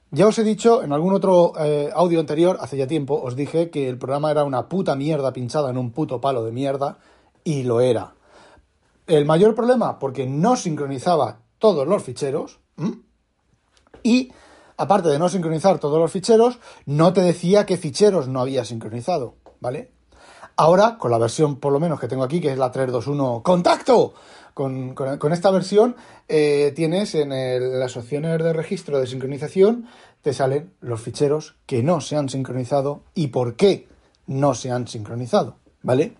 Ya 0.10 0.25
os 0.25 0.39
he 0.39 0.44
dicho 0.44 0.84
en 0.84 0.94
algún 0.94 1.13
otro 1.13 1.54
eh, 1.60 1.89
audio 1.94 2.20
anterior, 2.20 2.58
hace 2.62 2.77
ya 2.77 2.88
tiempo, 2.88 3.22
os 3.22 3.36
dije 3.36 3.70
que 3.70 3.89
el 3.89 3.98
programa 3.98 4.32
era 4.32 4.46
una 4.46 4.70
puta 4.70 4.96
mierda 4.96 5.34
pinchada 5.34 5.70
en 5.70 5.77
un 5.77 5.92
puto 5.92 6.22
palo 6.22 6.44
de 6.44 6.51
mierda, 6.51 6.98
y 7.44 7.63
lo 7.63 7.82
era. 7.82 8.16
El 9.06 9.25
mayor 9.25 9.54
problema, 9.54 10.00
porque 10.00 10.25
no 10.25 10.56
sincronizaba 10.56 11.39
todos 11.60 11.88
los 11.88 12.04
ficheros, 12.04 12.60
Y 14.04 14.32
aparte 14.77 15.10
de 15.10 15.20
no 15.20 15.30
sincronizar 15.30 15.80
todos 15.80 16.00
los 16.00 16.12
ficheros, 16.12 16.60
no 16.86 17.13
te 17.13 17.22
decía 17.22 17.66
qué 17.66 17.77
ficheros 17.77 18.27
no 18.27 18.42
había 18.42 18.66
sincronizado, 18.66 19.36
¿vale? 19.60 19.92
Ahora, 20.56 20.98
con 20.98 21.12
la 21.12 21.20
versión 21.20 21.58
por 21.58 21.72
lo 21.72 21.80
menos 21.80 22.00
que 22.00 22.08
tengo 22.08 22.24
aquí, 22.24 22.42
que 22.42 22.51
es 22.51 22.58
la 22.58 22.72
321 22.72 23.44
Contacto, 23.44 24.13
con, 24.58 25.32
esta 25.32 25.51
versión 25.51 25.96
eh, 26.27 26.74
tienes 26.75 27.13
en, 27.13 27.30
las 27.80 27.96
opciones 27.96 28.39
de 28.39 28.54
registro 28.54 29.00
de 29.00 29.06
sincronización, 29.06 29.88
te 30.24 30.34
salen 30.34 30.74
los 30.82 31.00
ficheros 31.00 31.56
que 31.68 31.84
no 31.84 32.01
se 32.01 32.16
han 32.16 32.27
sincronizado 32.27 33.04
y 33.13 33.27
por 33.27 33.56
qué 33.56 33.88
no 34.25 34.56
se 34.56 34.72
han 34.72 34.88
sincronizado, 34.88 35.58
¿vale? 35.84 36.16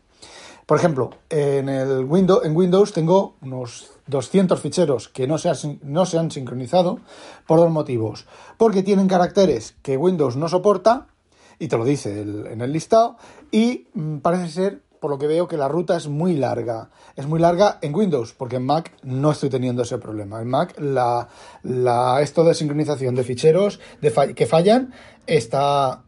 Por 0.68 0.78
ejemplo, 0.78 1.12
en, 1.30 1.70
Windows, 2.12 2.44
en 2.44 2.54
Windows 2.54 2.92
tengo 2.92 3.36
unos 3.42 3.90
200 4.08 4.60
ficheros 4.60 5.08
que 5.08 5.26
no 5.26 5.38
se, 5.38 5.48
han 5.50 6.30
sincronizado 6.30 7.00
por 7.48 7.60
dos 7.60 7.72
motivos. 7.72 8.26
Porque 8.58 8.84
tienen 8.84 9.08
caracteres 9.08 9.76
que 9.82 9.96
Windows 9.96 10.36
no 10.36 10.50
soporta, 10.50 11.08
y 11.58 11.70
te 11.70 11.78
lo 11.78 11.86
dice 11.86 12.20
en 12.20 12.60
el 12.60 12.74
listado, 12.74 13.16
y 13.50 13.88
mm, 13.94 14.18
parece 14.18 14.50
ser, 14.50 14.82
por 15.00 15.10
lo 15.10 15.18
que 15.18 15.28
veo, 15.28 15.48
que 15.48 15.56
la 15.56 15.70
ruta 15.70 15.96
es 15.96 16.10
muy 16.10 16.36
larga. 16.36 16.90
Es 17.16 17.28
muy 17.28 17.40
larga 17.40 17.78
en 17.82 17.96
Windows, 17.96 18.34
porque 18.34 18.58
en 18.58 18.66
Mac 18.66 18.92
no 19.04 19.32
estoy 19.32 19.50
teniendo 19.50 19.84
ese 19.84 20.00
problema. 20.00 20.42
En 20.42 20.50
Mac 20.50 20.76
la, 20.80 21.30
esto 22.22 22.44
de 22.44 22.54
sincronización 22.54 23.16
de 23.16 23.24
ficheros 23.24 23.80
que 24.36 24.46
fallan 24.46 24.94
está 25.28 26.04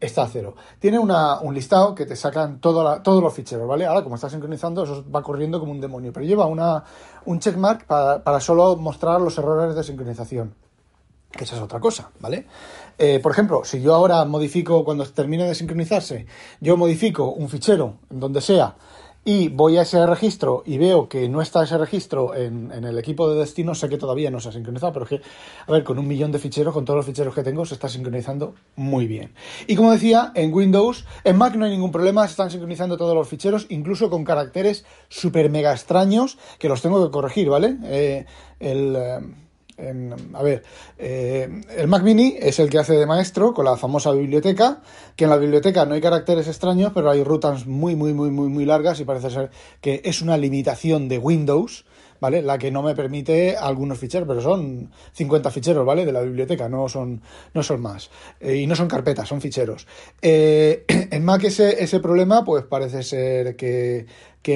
está 0.00 0.22
a 0.22 0.28
cero. 0.28 0.54
Tiene 0.78 0.98
un 0.98 1.54
listado 1.54 1.94
que 1.94 2.06
te 2.06 2.16
sacan 2.16 2.60
todos 2.60 3.22
los 3.22 3.34
ficheros, 3.34 3.68
¿vale? 3.68 3.86
Ahora, 3.86 4.02
como 4.02 4.14
está 4.14 4.30
sincronizando, 4.30 4.84
eso 4.84 5.04
va 5.14 5.22
corriendo 5.22 5.60
como 5.60 5.72
un 5.72 5.80
demonio, 5.80 6.12
pero 6.12 6.24
lleva 6.24 6.46
una, 6.46 6.82
un 7.26 7.38
checkmark 7.38 7.84
para, 7.84 8.24
para 8.24 8.40
solo 8.40 8.76
mostrar 8.76 9.20
los 9.20 9.36
errores 9.38 9.74
de 9.74 9.84
sincronización, 9.84 10.54
que 11.30 11.44
esa 11.44 11.56
es 11.56 11.62
otra 11.62 11.78
cosa, 11.78 12.10
¿vale? 12.18 12.46
Eh, 12.98 13.20
por 13.22 13.32
ejemplo, 13.32 13.62
si 13.64 13.80
yo 13.80 13.94
ahora 13.94 14.24
modifico, 14.24 14.84
cuando 14.84 15.04
termine 15.06 15.44
de 15.44 15.54
sincronizarse, 15.54 16.26
yo 16.60 16.76
modifico 16.76 17.30
un 17.30 17.48
fichero, 17.48 17.94
donde 18.08 18.40
sea, 18.40 18.74
y 19.24 19.48
voy 19.48 19.76
a 19.76 19.82
ese 19.82 20.04
registro 20.06 20.62
y 20.64 20.78
veo 20.78 21.08
que 21.08 21.28
no 21.28 21.42
está 21.42 21.62
ese 21.62 21.76
registro 21.76 22.34
en, 22.34 22.70
el 22.72 22.98
equipo 22.98 23.30
de 23.30 23.38
destino, 23.38 23.74
sé 23.74 23.88
que 23.88 23.98
todavía 23.98 24.30
no 24.30 24.40
se 24.40 24.48
ha 24.48 24.52
sincronizado, 24.52 24.92
pero 24.92 25.04
es 25.04 25.08
que, 25.10 25.20
a 25.66 25.72
ver, 25.72 25.84
con 25.84 25.98
un 25.98 26.08
millón 26.08 26.32
de 26.32 26.38
ficheros, 26.38 26.72
con 26.72 26.84
todos 26.84 26.96
los 26.96 27.06
ficheros 27.06 27.34
que 27.34 27.42
tengo, 27.42 27.64
se 27.66 27.74
está 27.74 27.88
sincronizando 27.88 28.54
muy 28.76 29.06
bien. 29.06 29.34
Y 29.66 29.76
como 29.76 29.92
decía, 29.92 30.32
en 30.34 30.54
Windows, 30.54 31.04
en 31.24 31.36
Mac 31.36 31.54
no 31.54 31.66
hay 31.66 31.70
ningún 31.70 31.92
problema, 31.92 32.26
se 32.26 32.32
están 32.32 32.50
sincronizando 32.50 32.96
todos 32.96 33.14
los 33.14 33.28
ficheros, 33.28 33.66
incluso 33.68 34.08
con 34.08 34.24
caracteres 34.24 34.84
súper 35.08 35.50
mega 35.50 35.72
extraños 35.72 36.38
que 36.58 36.68
los 36.68 36.80
tengo 36.80 37.04
que 37.04 37.12
corregir, 37.12 37.48
¿vale? 37.48 37.76
Eh, 37.84 38.26
el. 38.58 38.96
Eh, 38.96 39.20
a 40.34 40.42
ver, 40.42 40.62
eh, 40.98 41.62
el 41.76 41.88
Mac 41.88 42.02
Mini 42.02 42.36
es 42.38 42.58
el 42.58 42.68
que 42.68 42.78
hace 42.78 42.94
de 42.94 43.06
maestro 43.06 43.54
con 43.54 43.64
la 43.64 43.76
famosa 43.76 44.12
biblioteca, 44.12 44.82
que 45.16 45.24
en 45.24 45.30
la 45.30 45.36
biblioteca 45.36 45.86
no 45.86 45.94
hay 45.94 46.00
caracteres 46.00 46.48
extraños, 46.48 46.92
pero 46.94 47.10
hay 47.10 47.24
rutas 47.24 47.66
muy, 47.66 47.96
muy, 47.96 48.12
muy, 48.12 48.30
muy, 48.30 48.48
muy 48.48 48.64
largas 48.64 49.00
y 49.00 49.04
parece 49.04 49.30
ser 49.30 49.50
que 49.80 50.02
es 50.04 50.22
una 50.22 50.36
limitación 50.36 51.08
de 51.08 51.18
Windows, 51.18 51.84
¿vale? 52.20 52.42
La 52.42 52.58
que 52.58 52.70
no 52.70 52.82
me 52.82 52.94
permite 52.94 53.56
algunos 53.56 53.98
ficheros, 53.98 54.28
pero 54.28 54.40
son 54.40 54.90
50 55.12 55.50
ficheros, 55.50 55.86
¿vale? 55.86 56.04
De 56.04 56.12
la 56.12 56.20
biblioteca, 56.20 56.68
no 56.68 56.88
son, 56.88 57.22
no 57.54 57.62
son 57.62 57.80
más. 57.80 58.10
Eh, 58.40 58.56
y 58.56 58.66
no 58.66 58.76
son 58.76 58.88
carpetas, 58.88 59.28
son 59.28 59.40
ficheros. 59.40 59.86
Eh, 60.20 60.84
en 61.10 61.24
Mac 61.24 61.42
ese, 61.44 61.82
ese 61.82 62.00
problema, 62.00 62.44
pues 62.44 62.64
parece 62.64 63.02
ser 63.02 63.56
que, 63.56 64.06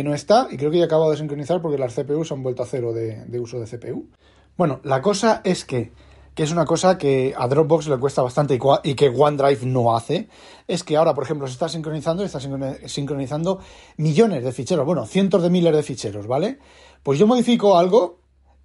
no 0.05 0.15
está, 0.15 0.49
y 0.51 0.57
creo 0.57 0.71
que 0.71 0.79
ya 0.79 0.85
acabo 0.87 1.11
de 1.11 1.17
sincronizar 1.17 1.63
porque 1.63 1.79
las 1.79 1.95
CPUs 1.95 2.33
han 2.33 2.43
vuelto 2.43 2.63
a 2.63 2.67
cero 2.67 2.93
de 2.93 3.41
uso 3.41 3.61
de 3.61 3.67
CPU. 3.67 4.09
Bueno, 4.57 4.81
la 4.85 5.03
cosa 5.03 5.41
es 5.43 5.65
que, 5.65 5.93
que 6.35 6.45
es 6.45 6.53
una 6.53 6.65
cosa 6.65 6.97
que 6.97 7.35
a 7.37 7.49
Dropbox 7.49 7.89
le 7.89 7.99
cuesta 7.99 8.23
bastante 8.23 8.59
y 8.85 8.95
que 8.95 9.09
OneDrive 9.09 9.67
no 9.67 9.97
hace, 9.97 10.29
es 10.69 10.85
que 10.85 10.97
ahora, 10.97 11.13
por 11.13 11.25
ejemplo, 11.25 11.49
se 11.49 11.55
está 11.55 11.69
sincronizando 11.69 12.25
está 12.25 12.39
sincronizando 12.41 13.59
millones 13.97 14.45
de 14.45 14.53
ficheros, 14.53 14.87
bueno, 14.87 15.07
cientos 15.07 15.43
de 15.43 15.51
miles 15.51 15.75
de 15.75 15.83
ficheros, 15.83 16.29
¿vale? 16.29 16.61
Pues 17.03 17.19
yo 17.19 17.27
modifico 17.27 17.77
algo 17.77 18.21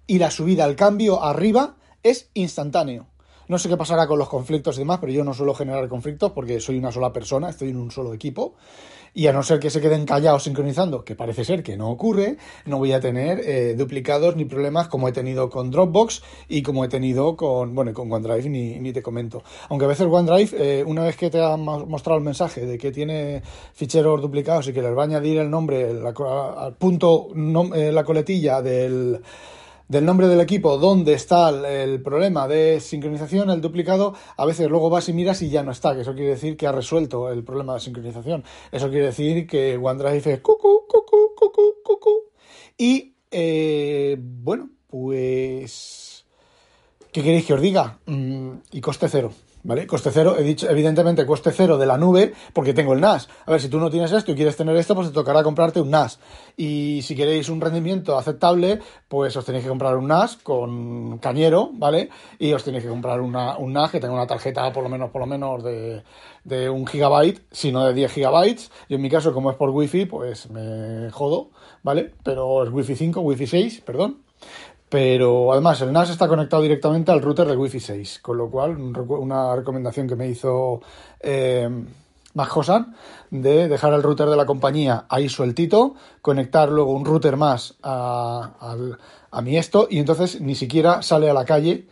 y 0.06 0.18
la 0.18 0.30
subida, 0.30 0.64
el 0.64 0.76
cambio 0.76 1.24
arriba 1.24 1.76
es 2.02 2.30
instantáneo. 2.34 3.06
No 3.50 3.58
sé 3.58 3.68
qué 3.68 3.76
pasará 3.76 4.06
con 4.06 4.16
los 4.16 4.28
conflictos 4.28 4.76
y 4.76 4.82
demás, 4.82 4.98
pero 5.00 5.10
yo 5.10 5.24
no 5.24 5.34
suelo 5.34 5.54
generar 5.54 5.88
conflictos 5.88 6.30
porque 6.30 6.60
soy 6.60 6.78
una 6.78 6.92
sola 6.92 7.12
persona, 7.12 7.50
estoy 7.50 7.70
en 7.70 7.78
un 7.78 7.90
solo 7.90 8.14
equipo. 8.14 8.54
Y 9.12 9.26
a 9.26 9.32
no 9.32 9.42
ser 9.42 9.58
que 9.58 9.70
se 9.70 9.80
queden 9.80 10.06
callados 10.06 10.44
sincronizando, 10.44 11.04
que 11.04 11.16
parece 11.16 11.44
ser 11.44 11.64
que 11.64 11.76
no 11.76 11.90
ocurre, 11.90 12.36
no 12.64 12.78
voy 12.78 12.92
a 12.92 13.00
tener 13.00 13.40
eh, 13.40 13.74
duplicados 13.76 14.36
ni 14.36 14.44
problemas 14.44 14.86
como 14.86 15.08
he 15.08 15.12
tenido 15.12 15.50
con 15.50 15.72
Dropbox 15.72 16.22
y 16.48 16.62
como 16.62 16.84
he 16.84 16.88
tenido 16.88 17.34
con, 17.34 17.74
bueno, 17.74 17.92
con 17.92 18.12
OneDrive, 18.12 18.48
ni, 18.48 18.78
ni 18.78 18.92
te 18.92 19.02
comento. 19.02 19.42
Aunque 19.68 19.84
a 19.84 19.88
veces 19.88 20.06
OneDrive, 20.08 20.50
eh, 20.52 20.84
una 20.84 21.02
vez 21.02 21.16
que 21.16 21.28
te 21.28 21.42
ha 21.42 21.56
mostrado 21.56 22.18
el 22.18 22.24
mensaje 22.24 22.64
de 22.64 22.78
que 22.78 22.92
tiene 22.92 23.42
ficheros 23.74 24.22
duplicados 24.22 24.68
y 24.68 24.72
que 24.72 24.80
les 24.80 24.96
va 24.96 25.02
a 25.02 25.06
añadir 25.06 25.38
el 25.38 25.50
nombre, 25.50 25.90
al 25.90 26.76
punto, 26.76 27.30
eh, 27.74 27.90
la 27.90 28.04
coletilla 28.04 28.62
del 28.62 29.20
del 29.90 30.04
nombre 30.04 30.28
del 30.28 30.40
equipo 30.40 30.78
donde 30.78 31.14
está 31.14 31.48
el 31.50 32.00
problema 32.00 32.46
de 32.46 32.78
sincronización, 32.78 33.50
el 33.50 33.60
duplicado, 33.60 34.14
a 34.36 34.46
veces 34.46 34.70
luego 34.70 34.88
vas 34.88 35.08
y 35.08 35.12
miras 35.12 35.42
y 35.42 35.50
ya 35.50 35.64
no 35.64 35.72
está, 35.72 35.96
que 35.96 36.02
eso 36.02 36.14
quiere 36.14 36.30
decir 36.30 36.56
que 36.56 36.68
ha 36.68 36.72
resuelto 36.72 37.28
el 37.32 37.42
problema 37.42 37.74
de 37.74 37.80
sincronización. 37.80 38.44
Eso 38.70 38.88
quiere 38.88 39.06
decir 39.06 39.48
que 39.48 39.76
OneDrive 39.76 40.34
es 40.34 40.40
cucu, 40.42 40.86
cucu, 40.86 41.34
cucu, 41.34 41.74
cucu. 41.82 42.10
Y, 42.78 43.14
eh, 43.32 44.16
bueno, 44.20 44.70
pues... 44.86 46.24
¿Qué 47.10 47.24
queréis 47.24 47.44
que 47.44 47.54
os 47.54 47.60
diga? 47.60 47.98
Mm, 48.06 48.50
y 48.70 48.80
coste 48.80 49.08
cero. 49.08 49.32
¿Vale? 49.62 49.86
Coste 49.86 50.10
cero, 50.10 50.36
he 50.38 50.42
dicho, 50.42 50.70
evidentemente, 50.70 51.26
coste 51.26 51.52
cero 51.52 51.76
de 51.76 51.84
la 51.84 51.98
nube, 51.98 52.32
porque 52.54 52.72
tengo 52.72 52.94
el 52.94 53.00
NAS. 53.00 53.28
A 53.44 53.50
ver, 53.50 53.60
si 53.60 53.68
tú 53.68 53.78
no 53.78 53.90
tienes 53.90 54.10
esto 54.10 54.32
y 54.32 54.34
quieres 54.34 54.56
tener 54.56 54.74
esto, 54.76 54.94
pues 54.94 55.08
te 55.08 55.14
tocará 55.14 55.42
comprarte 55.42 55.80
un 55.80 55.90
NAS. 55.90 56.18
Y 56.56 57.02
si 57.02 57.14
queréis 57.14 57.48
un 57.50 57.60
rendimiento 57.60 58.16
aceptable, 58.16 58.80
pues 59.08 59.36
os 59.36 59.44
tenéis 59.44 59.64
que 59.64 59.68
comprar 59.68 59.96
un 59.96 60.08
NAS 60.08 60.38
con 60.38 61.18
cañero, 61.18 61.70
¿vale? 61.74 62.08
Y 62.38 62.52
os 62.52 62.64
tenéis 62.64 62.84
que 62.84 62.90
comprar 62.90 63.20
una, 63.20 63.58
un 63.58 63.74
NAS 63.74 63.90
que 63.90 64.00
tenga 64.00 64.14
una 64.14 64.26
tarjeta 64.26 64.72
por 64.72 64.82
lo 64.82 64.88
menos, 64.88 65.10
por 65.10 65.20
lo 65.20 65.26
menos 65.26 65.62
de, 65.62 66.02
de 66.44 66.70
un 66.70 66.86
gigabyte, 66.86 67.42
si 67.50 67.70
no 67.70 67.84
de 67.84 67.92
10 67.92 68.12
gigabytes. 68.12 68.70
Y 68.88 68.94
en 68.94 69.02
mi 69.02 69.10
caso, 69.10 69.34
como 69.34 69.50
es 69.50 69.56
por 69.56 69.70
wifi, 69.70 70.06
pues 70.06 70.50
me 70.50 71.10
jodo, 71.10 71.50
¿vale? 71.82 72.14
Pero 72.22 72.64
es 72.64 72.70
wifi 72.70 72.94
5, 72.94 73.20
wifi 73.20 73.46
6, 73.46 73.82
perdón. 73.82 74.22
Pero 74.90 75.52
además 75.52 75.80
el 75.82 75.92
NAS 75.92 76.10
está 76.10 76.26
conectado 76.26 76.62
directamente 76.62 77.12
al 77.12 77.22
router 77.22 77.46
de 77.46 77.56
Wi-Fi 77.56 77.78
6, 77.78 78.18
con 78.20 78.36
lo 78.36 78.50
cual 78.50 78.76
una 78.76 79.54
recomendación 79.54 80.08
que 80.08 80.16
me 80.16 80.28
hizo 80.28 80.82
eh, 81.20 81.70
de 83.30 83.68
dejar 83.68 83.92
el 83.92 84.02
router 84.02 84.28
de 84.28 84.36
la 84.36 84.46
compañía 84.46 85.04
ahí 85.08 85.28
sueltito, 85.28 85.94
conectar 86.20 86.70
luego 86.70 86.92
un 86.92 87.04
router 87.04 87.36
más 87.36 87.76
a, 87.82 88.76
mi 89.42 89.56
esto 89.56 89.86
y 89.88 89.98
entonces 89.98 90.40
ni 90.40 90.56
siquiera 90.56 91.02
sale 91.02 91.30
a 91.30 91.34
la 91.34 91.44
calle 91.44 91.86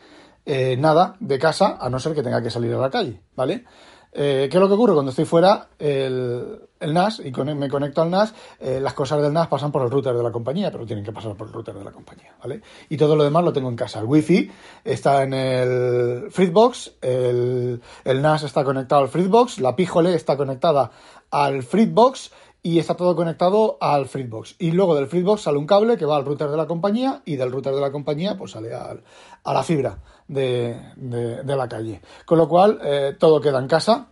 eh, 0.45 0.77
nada 0.77 1.15
de 1.21 1.39
casa 1.39 1.79
a 1.81 1.89
no 1.89 2.01
ser 2.01 2.15
que 2.15 2.23
tenga 2.23 2.43
que 2.43 2.51
salir 2.51 2.75
a 2.75 2.79
la 2.79 2.91
calle, 2.91 3.21
¿vale? 3.37 3.65
Eh, 4.13 4.49
¿Qué 4.51 4.57
es 4.57 4.61
lo 4.61 4.69
que 4.69 4.75
ocurre? 4.75 4.95
Cuando 4.95 5.11
estoy 5.11 5.25
fuera, 5.25 5.69
el, 5.79 6.61
NAS 6.81 7.21
y 7.25 7.31
me 7.31 7.69
conecto 7.69 8.03
al 8.03 8.11
NAS, 8.11 8.35
eh, 8.61 8.81
las 8.81 8.95
cosas 8.95 9.21
del 9.21 9.33
NAS 9.33 9.49
pasan 9.49 9.71
por 9.71 9.83
el 9.83 9.91
router 9.91 10.15
de 10.15 10.23
la 10.23 10.33
compañía, 10.33 10.71
pero 10.71 10.87
tienen 10.87 11.05
que 11.05 11.13
pasar 11.13 11.35
por 11.35 11.49
el 11.49 11.53
router 11.53 11.75
de 11.75 11.85
la 11.85 11.93
compañía, 11.93 12.35
¿vale? 12.41 12.63
Y 12.89 12.97
todo 12.97 13.17
lo 13.17 13.25
demás 13.25 13.45
lo 13.45 13.53
tengo 13.53 13.69
en 13.69 13.77
casa. 13.77 14.01
El 14.01 14.07
Wi-Fi 14.07 14.51
está 14.85 15.23
en 15.23 15.35
el 15.35 16.31
Fritzbox, 16.31 16.93
el, 17.03 17.83
el 18.05 18.23
NAS 18.23 18.45
está 18.45 18.65
conectado 18.65 19.03
al 19.03 19.09
Fritzbox, 19.09 19.61
la 19.61 19.77
Pijole 19.77 20.15
está 20.15 20.37
conectada 20.37 20.91
al 21.31 21.63
Fritzbox 21.63 22.31
y 22.69 22.79
está 22.79 22.95
todo 22.95 23.17
conectado 23.17 23.79
al 23.81 24.09
Fritzbox. 24.09 24.57
Y 24.59 24.73
luego 24.73 24.95
del 24.95 25.07
Fritzbox 25.07 25.41
sale 25.41 25.57
un 25.57 25.67
cable 25.67 25.97
que 25.97 26.05
va 26.05 26.17
al 26.17 26.27
router 26.27 26.51
de 26.51 26.57
la 26.59 26.67
compañía 26.67 27.23
y 27.25 27.37
del 27.37 27.51
router 27.51 27.75
de 27.75 27.81
la 27.81 27.91
compañía 27.91 28.37
pues 28.37 28.51
sale 28.51 28.75
al, 28.75 29.03
a 29.43 29.55
la 29.55 29.63
fibra 29.63 29.97
de, 30.27 30.79
de, 30.97 31.57
la 31.57 31.67
calle. 31.67 32.03
Con 32.27 32.37
lo 32.37 32.47
cual 32.47 32.79
eh, 32.85 33.17
todo 33.19 33.41
queda 33.41 33.59
en 33.59 33.69
casa 33.69 34.09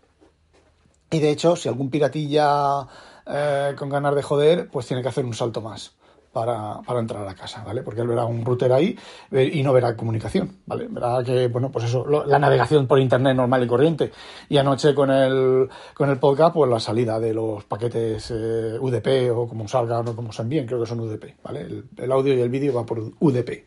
y 1.10 1.18
de 1.18 1.32
hecho 1.32 1.54
si 1.54 1.68
algún 1.68 1.90
piratilla 1.90 2.86
eh, 3.26 3.74
con 3.76 3.90
ganas 3.90 4.14
de 4.14 4.22
joder 4.22 4.70
pues 4.70 4.86
tiene 4.86 5.02
que 5.02 5.08
hacer 5.08 5.26
un 5.26 5.34
salto 5.34 5.60
más 5.60 5.92
para, 6.36 7.00
entrar 7.00 7.22
a 7.22 7.24
la 7.24 7.34
casa, 7.34 7.64
¿vale? 7.64 7.80
Porque 7.80 8.02
él 8.02 8.08
verá 8.08 8.26
un 8.26 8.44
router 8.44 8.70
ahí 8.70 8.94
eh, 9.30 9.50
y 9.54 9.62
no 9.62 9.72
verá 9.72 9.96
comunicación, 9.96 10.58
¿vale? 10.66 10.86
Verá 10.86 11.24
que, 11.24 11.48
bueno, 11.48 11.72
pues 11.72 11.86
eso, 11.86 12.04
la 12.26 12.38
navegación 12.38 12.86
por 12.86 13.00
internet 13.00 13.34
normal 13.34 13.64
y 13.64 13.66
corriente. 13.66 14.12
Y 14.50 14.58
anoche 14.58 14.94
con 14.94 15.10
el, 15.10 15.66
con 15.94 16.10
el 16.10 16.18
podcast, 16.18 16.52
pues 16.52 16.70
la 16.70 16.78
salida 16.78 17.18
de 17.18 17.32
los 17.32 17.64
paquetes 17.64 18.30
eh, 18.30 18.76
UDP 18.78 19.34
o 19.34 19.48
como 19.48 19.66
salgan 19.66 20.08
o 20.08 20.14
como 20.14 20.30
se 20.30 20.42
envíen, 20.42 20.66
creo 20.66 20.78
que 20.78 20.86
son 20.86 21.00
UDP, 21.00 21.42
¿vale? 21.42 21.84
El, 21.96 22.12
audio 22.12 22.34
y 22.34 22.42
el 22.42 22.50
vídeo 22.50 22.74
va 22.74 22.84
por 22.84 22.98
UDP. 23.18 23.64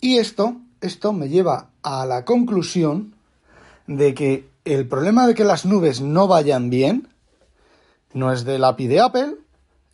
Y 0.00 0.18
esto, 0.18 0.54
esto 0.80 1.12
me 1.12 1.28
lleva 1.30 1.70
a 1.82 2.06
la 2.06 2.24
conclusión 2.24 3.16
de 3.88 4.14
que 4.14 4.48
el 4.64 4.86
problema 4.86 5.26
de 5.26 5.34
que 5.34 5.42
las 5.42 5.66
nubes 5.66 6.00
no 6.00 6.28
vayan 6.28 6.70
bien 6.70 7.08
no 8.14 8.32
es 8.32 8.44
del 8.44 8.62
API 8.62 8.86
de 8.86 9.00
Apple, 9.00 9.36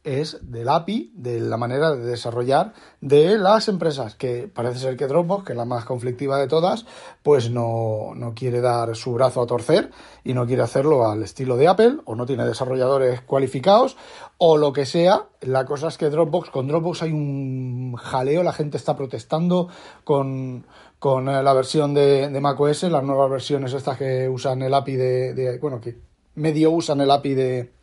es 0.09 0.39
del 0.43 0.69
API, 0.69 1.13
de 1.15 1.41
la 1.41 1.57
manera 1.57 1.95
de 1.95 2.05
desarrollar 2.05 2.73
de 3.01 3.39
las 3.39 3.69
empresas, 3.69 4.15
que 4.15 4.49
parece 4.53 4.79
ser 4.79 4.97
que 4.97 5.07
Dropbox, 5.07 5.45
que 5.45 5.53
es 5.53 5.57
la 5.57 5.65
más 5.65 5.85
conflictiva 5.85 6.39
de 6.39 6.49
todas, 6.49 6.87
pues 7.23 7.51
no, 7.51 8.13
no, 8.15 8.35
quiere 8.35 8.61
dar 8.61 8.97
su 8.97 9.13
brazo 9.13 9.43
a 9.43 9.47
torcer 9.47 9.91
y 10.25 10.35
no 10.35 10.47
quiere 10.47 10.63
hacerlo 10.63 11.09
al 11.09 11.23
estilo 11.23 11.57
de 11.57 11.69
Apple, 11.69 11.99
o 12.05 12.15
no 12.15 12.27
tiene 12.27 12.45
desarrolladores 12.45 13.21
cualificados, 13.21 13.97
o 14.39 14.57
lo 14.57 14.73
que 14.73 14.87
sea. 14.87 15.27
La 15.41 15.65
cosa 15.65 15.89
es 15.89 15.99
que 15.99 16.11
Dropbox, 16.11 16.51
con 16.51 16.69
Dropbox 16.69 17.03
hay 17.03 17.13
un 17.13 17.95
jaleo, 17.97 18.43
la 18.43 18.53
gente 18.53 18.77
está 18.77 18.97
protestando 18.97 19.69
con, 20.05 20.67
con 20.99 21.27
la 21.27 21.53
versión 21.53 21.95
de, 21.95 22.29
de 22.29 22.41
macOS, 22.41 22.85
las 22.85 23.05
nuevas 23.05 23.31
versiones 23.31 23.73
estas 23.73 23.99
que 23.99 24.29
usan 24.29 24.63
el 24.63 24.75
API 24.75 24.97
de, 24.97 25.35
de 25.35 25.59
bueno, 25.59 25.81
que 25.81 25.97
medio 26.35 26.71
usan 26.71 27.01
el 27.01 27.11
API 27.11 27.35
de 27.35 27.78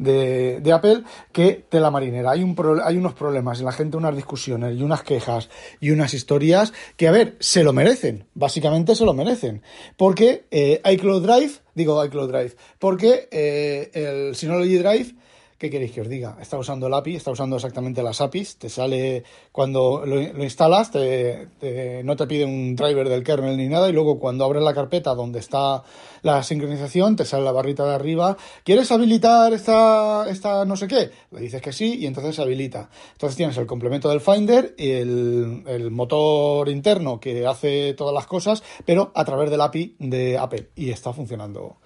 de, 0.00 0.72
Apple 0.72 1.04
que 1.32 1.64
de 1.70 1.80
la 1.80 1.90
marinera. 1.90 2.32
Hay, 2.32 2.42
un 2.42 2.56
hay 2.82 2.96
unos 2.96 3.14
problemas 3.14 3.60
en 3.60 3.66
la 3.66 3.72
gente, 3.72 3.96
unas 3.96 4.16
discusiones 4.16 4.76
y 4.76 4.82
unas 4.82 5.02
quejas 5.02 5.48
y 5.80 5.90
unas 5.90 6.14
historias 6.14 6.72
que, 6.96 7.08
a 7.08 7.12
ver, 7.12 7.36
se 7.38 7.62
lo 7.62 7.72
merecen. 7.72 8.24
Básicamente 8.34 8.94
se 8.94 9.04
lo 9.04 9.12
merecen. 9.12 9.62
Porque 9.96 10.44
eh, 10.50 10.80
iCloud 10.84 11.22
Drive, 11.22 11.52
digo 11.74 12.04
iCloud 12.04 12.30
Drive, 12.30 12.56
porque 12.78 13.28
eh, 13.30 13.90
el 13.92 14.34
Synology 14.34 14.78
Drive 14.78 15.14
¿Qué 15.60 15.68
queréis 15.68 15.92
que 15.92 16.00
os 16.00 16.08
diga? 16.08 16.38
Está 16.40 16.56
usando 16.56 16.86
el 16.86 16.94
API, 16.94 17.16
está 17.16 17.30
usando 17.32 17.56
exactamente 17.56 18.02
las 18.02 18.22
APIs, 18.22 18.56
te 18.56 18.70
sale 18.70 19.24
cuando 19.52 20.06
lo, 20.06 20.18
instalas, 20.42 20.90
no 20.94 22.16
te 22.16 22.26
pide 22.26 22.46
un 22.46 22.74
driver 22.74 23.06
del 23.10 23.22
kernel 23.22 23.58
ni 23.58 23.68
nada, 23.68 23.90
y 23.90 23.92
luego 23.92 24.18
cuando 24.18 24.46
abres 24.46 24.62
la 24.62 24.72
carpeta 24.72 25.14
donde 25.14 25.38
está 25.38 25.82
la 26.22 26.42
sincronización, 26.42 27.14
te 27.14 27.26
sale 27.26 27.44
la 27.44 27.52
barrita 27.52 27.84
de 27.84 27.94
arriba, 27.94 28.38
¿quieres 28.64 28.90
habilitar 28.90 29.52
esta, 29.52 30.24
esta 30.30 30.64
no 30.64 30.76
sé 30.76 30.88
qué? 30.88 31.10
Le 31.30 31.40
dices 31.40 31.60
que 31.60 31.74
sí 31.74 31.98
y 31.98 32.06
entonces 32.06 32.36
se 32.36 32.40
habilita. 32.40 32.88
Entonces 33.12 33.36
tienes 33.36 33.58
el 33.58 33.66
complemento 33.66 34.08
del 34.08 34.22
Finder 34.22 34.74
y 34.78 34.92
el, 34.92 35.64
el 35.66 35.90
motor 35.90 36.70
interno 36.70 37.20
que 37.20 37.46
hace 37.46 37.92
todas 37.92 38.14
las 38.14 38.26
cosas, 38.26 38.62
pero 38.86 39.12
a 39.14 39.26
través 39.26 39.50
del 39.50 39.60
API 39.60 39.96
de 39.98 40.38
Apple, 40.38 40.70
y 40.74 40.88
está 40.88 41.12
funcionando 41.12 41.76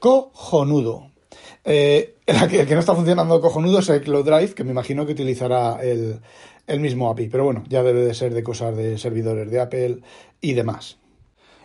cojonudo. 0.00 1.15
Eh, 1.64 2.16
el, 2.26 2.66
que, 2.66 2.74
no 2.74 2.80
está 2.80 2.94
funcionando 2.94 3.40
cojonudo 3.40 3.80
es 3.80 3.88
el 3.88 4.02
Cloud 4.02 4.24
Drive, 4.24 4.54
que 4.54 4.64
me 4.64 4.70
imagino 4.70 5.06
que 5.06 5.12
utilizará 5.12 5.78
el, 5.82 6.20
mismo 6.80 7.10
API. 7.10 7.28
Pero 7.28 7.44
bueno, 7.44 7.64
ya 7.68 7.82
debe 7.82 8.04
de 8.04 8.14
ser 8.14 8.34
de 8.34 8.42
cosas 8.42 8.76
de 8.76 8.98
servidores 8.98 9.50
de 9.50 9.60
Apple 9.60 9.98
y 10.40 10.54
demás. 10.54 10.98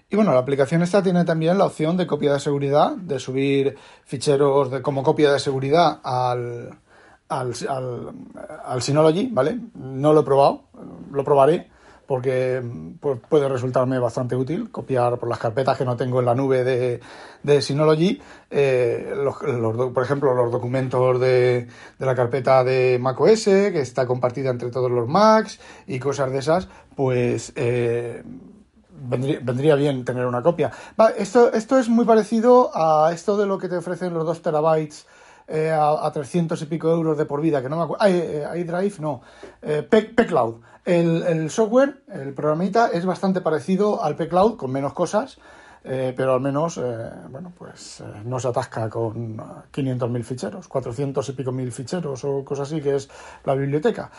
Y 0.09 0.15
bueno, 0.15 0.33
la 0.33 0.39
aplicación 0.39 0.81
esta 0.81 1.01
tiene 1.01 1.23
también 1.23 1.57
la 1.57 1.65
opción 1.65 1.95
de 1.95 2.05
copia 2.05 2.33
de 2.33 2.39
seguridad, 2.39 2.91
de 2.97 3.17
subir 3.17 3.77
ficheros 4.03 4.69
de, 4.69 4.81
como 4.81 5.03
copia 5.03 5.31
de 5.31 5.39
seguridad 5.39 6.01
al, 6.03 6.77
al, 7.29 7.53
al, 7.69 8.11
al 8.65 8.81
Synology, 8.81 9.29
¿vale? 9.31 9.57
No 9.73 10.11
lo 10.11 10.19
he 10.19 10.23
probado, 10.23 10.63
lo 11.11 11.23
probaré 11.23 11.70
porque 12.11 12.61
pues, 12.99 13.21
puede 13.29 13.47
resultarme 13.47 13.97
bastante 13.97 14.35
útil 14.35 14.69
copiar 14.69 15.17
por 15.17 15.29
las 15.29 15.39
carpetas 15.39 15.77
que 15.77 15.85
no 15.85 15.95
tengo 15.95 16.19
en 16.19 16.25
la 16.25 16.35
nube 16.35 16.65
de, 16.65 16.99
de 17.41 17.61
Synology, 17.61 18.21
eh, 18.49 19.13
por 19.93 20.03
ejemplo, 20.03 20.33
los 20.33 20.51
documentos 20.51 21.21
de, 21.21 21.69
de, 21.97 22.05
la 22.05 22.13
carpeta 22.13 22.65
de 22.65 22.99
macOS, 22.99 23.45
que 23.45 23.79
está 23.79 24.05
compartida 24.05 24.49
entre 24.49 24.71
todos 24.71 24.91
los 24.91 25.07
Macs 25.07 25.61
y 25.87 25.99
cosas 25.99 26.33
de 26.33 26.39
esas, 26.39 26.67
pues 26.97 27.53
eh, 27.55 28.21
vendría, 28.89 29.75
bien 29.75 30.03
tener 30.03 30.25
una 30.25 30.41
copia. 30.41 30.69
esto, 31.17 31.53
esto 31.53 31.79
es 31.79 31.87
muy 31.87 32.03
parecido 32.03 32.71
a 32.73 33.13
esto 33.13 33.37
de 33.37 33.45
lo 33.45 33.57
que 33.57 33.69
te 33.69 33.77
ofrecen 33.77 34.13
los 34.13 34.25
2 34.25 34.41
terabytes 34.41 35.07
eh, 35.47 35.69
a, 35.69 36.05
a, 36.05 36.11
300 36.11 36.61
y 36.61 36.65
pico 36.65 36.91
euros 36.91 37.17
de 37.17 37.25
por 37.25 37.39
vida, 37.39 37.61
que 37.61 37.69
no 37.69 37.77
me 37.77 37.83
acuerdo. 37.83 38.05
iDrive, 38.57 38.95
no. 38.99 39.21
Eh, 39.61 39.81
P-Cloud. 39.83 40.55
El, 40.83 41.49
software, 41.49 42.01
el 42.11 42.33
programita, 42.33 42.87
es 42.87 43.05
bastante 43.05 43.41
parecido 43.41 44.03
al 44.03 44.15
P-Cloud, 44.15 44.57
con 44.57 44.71
menos 44.71 44.93
cosas, 44.93 45.37
eh, 45.83 46.13
pero 46.15 46.33
al 46.33 46.41
menos, 46.41 46.77
eh, 46.77 47.09
bueno, 47.29 47.51
pues 47.57 48.01
eh, 48.01 48.21
no 48.25 48.39
se 48.39 48.47
atasca 48.47 48.89
con 48.89 49.37
500.000 49.71 50.23
ficheros, 50.23 50.67
400 50.67 51.27
y 51.29 51.31
pico 51.33 51.51
mil 51.51 51.71
ficheros 51.71 52.23
o 52.23 52.43
cosas 52.45 52.71
así, 52.71 52.81
que 52.81 52.95
es 52.95 53.09
la 53.45 53.55
biblioteca. 53.55 54.11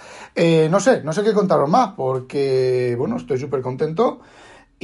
no 0.70 0.80
sé, 0.80 1.02
no 1.02 1.12
sé 1.12 1.22
qué 1.22 1.32
contaros 1.32 1.68
más, 1.68 1.94
porque, 1.96 2.94
bueno, 2.98 3.16
estoy 3.16 3.38
súper 3.38 3.60
contento. 3.62 4.20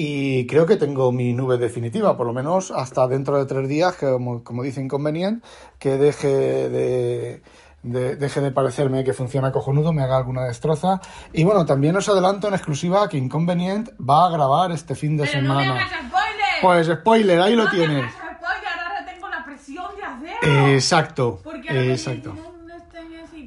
Y 0.01 0.47
creo 0.47 0.65
que 0.65 0.77
tengo 0.77 1.11
mi 1.11 1.33
nube 1.33 1.59
definitiva, 1.59 2.17
por 2.17 2.25
lo 2.25 2.33
menos 2.33 2.71
hasta 2.71 3.09
dentro 3.09 3.37
de 3.37 3.47
tres 3.47 3.69
días, 3.69 3.97
que 3.97 4.07
como, 4.07 4.63
dice 4.63 4.81
Inconvenient, 4.81 5.45
que 5.81 5.97
deje 5.97 6.29
de, 6.69 7.43
deje 7.83 8.41
de 8.41 8.51
parecerme 8.51 9.05
que 9.05 9.13
funciona 9.13 9.53
cojonudo, 9.53 9.93
me 9.93 10.03
haga 10.03 10.17
alguna 10.17 10.45
destroza. 10.45 11.01
Y 11.33 11.45
bueno, 11.45 11.65
también 11.65 11.97
os 11.97 12.09
adelanto 12.09 12.49
en 12.49 12.55
exclusiva 12.55 13.09
que 13.09 13.17
Inconvenient 13.17 13.91
va 13.99 14.27
a 14.27 14.31
grabar 14.31 14.73
este 14.73 14.95
fin 14.95 15.17
de 15.17 15.27
semana. 15.27 15.87
spoiler. 15.87 16.47
Pues 16.61 16.87
spoiler, 16.87 17.41
ahí 17.41 17.55
lo 17.55 17.69
tienes. 17.71 18.13
ahora 18.15 19.05
tengo 19.07 19.29
la 19.29 19.45
presión 19.45 19.87
de 20.43 20.75
Exacto, 20.75 21.41
exacto. 21.69 22.35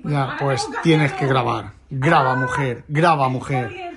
Ya, 0.03 0.35
pues 0.39 0.67
tienes 0.81 1.13
que 1.13 1.27
grabar. 1.27 1.73
Graba, 1.89 2.35
mujer, 2.35 2.83
graba, 2.87 3.29
mujer. 3.29 3.91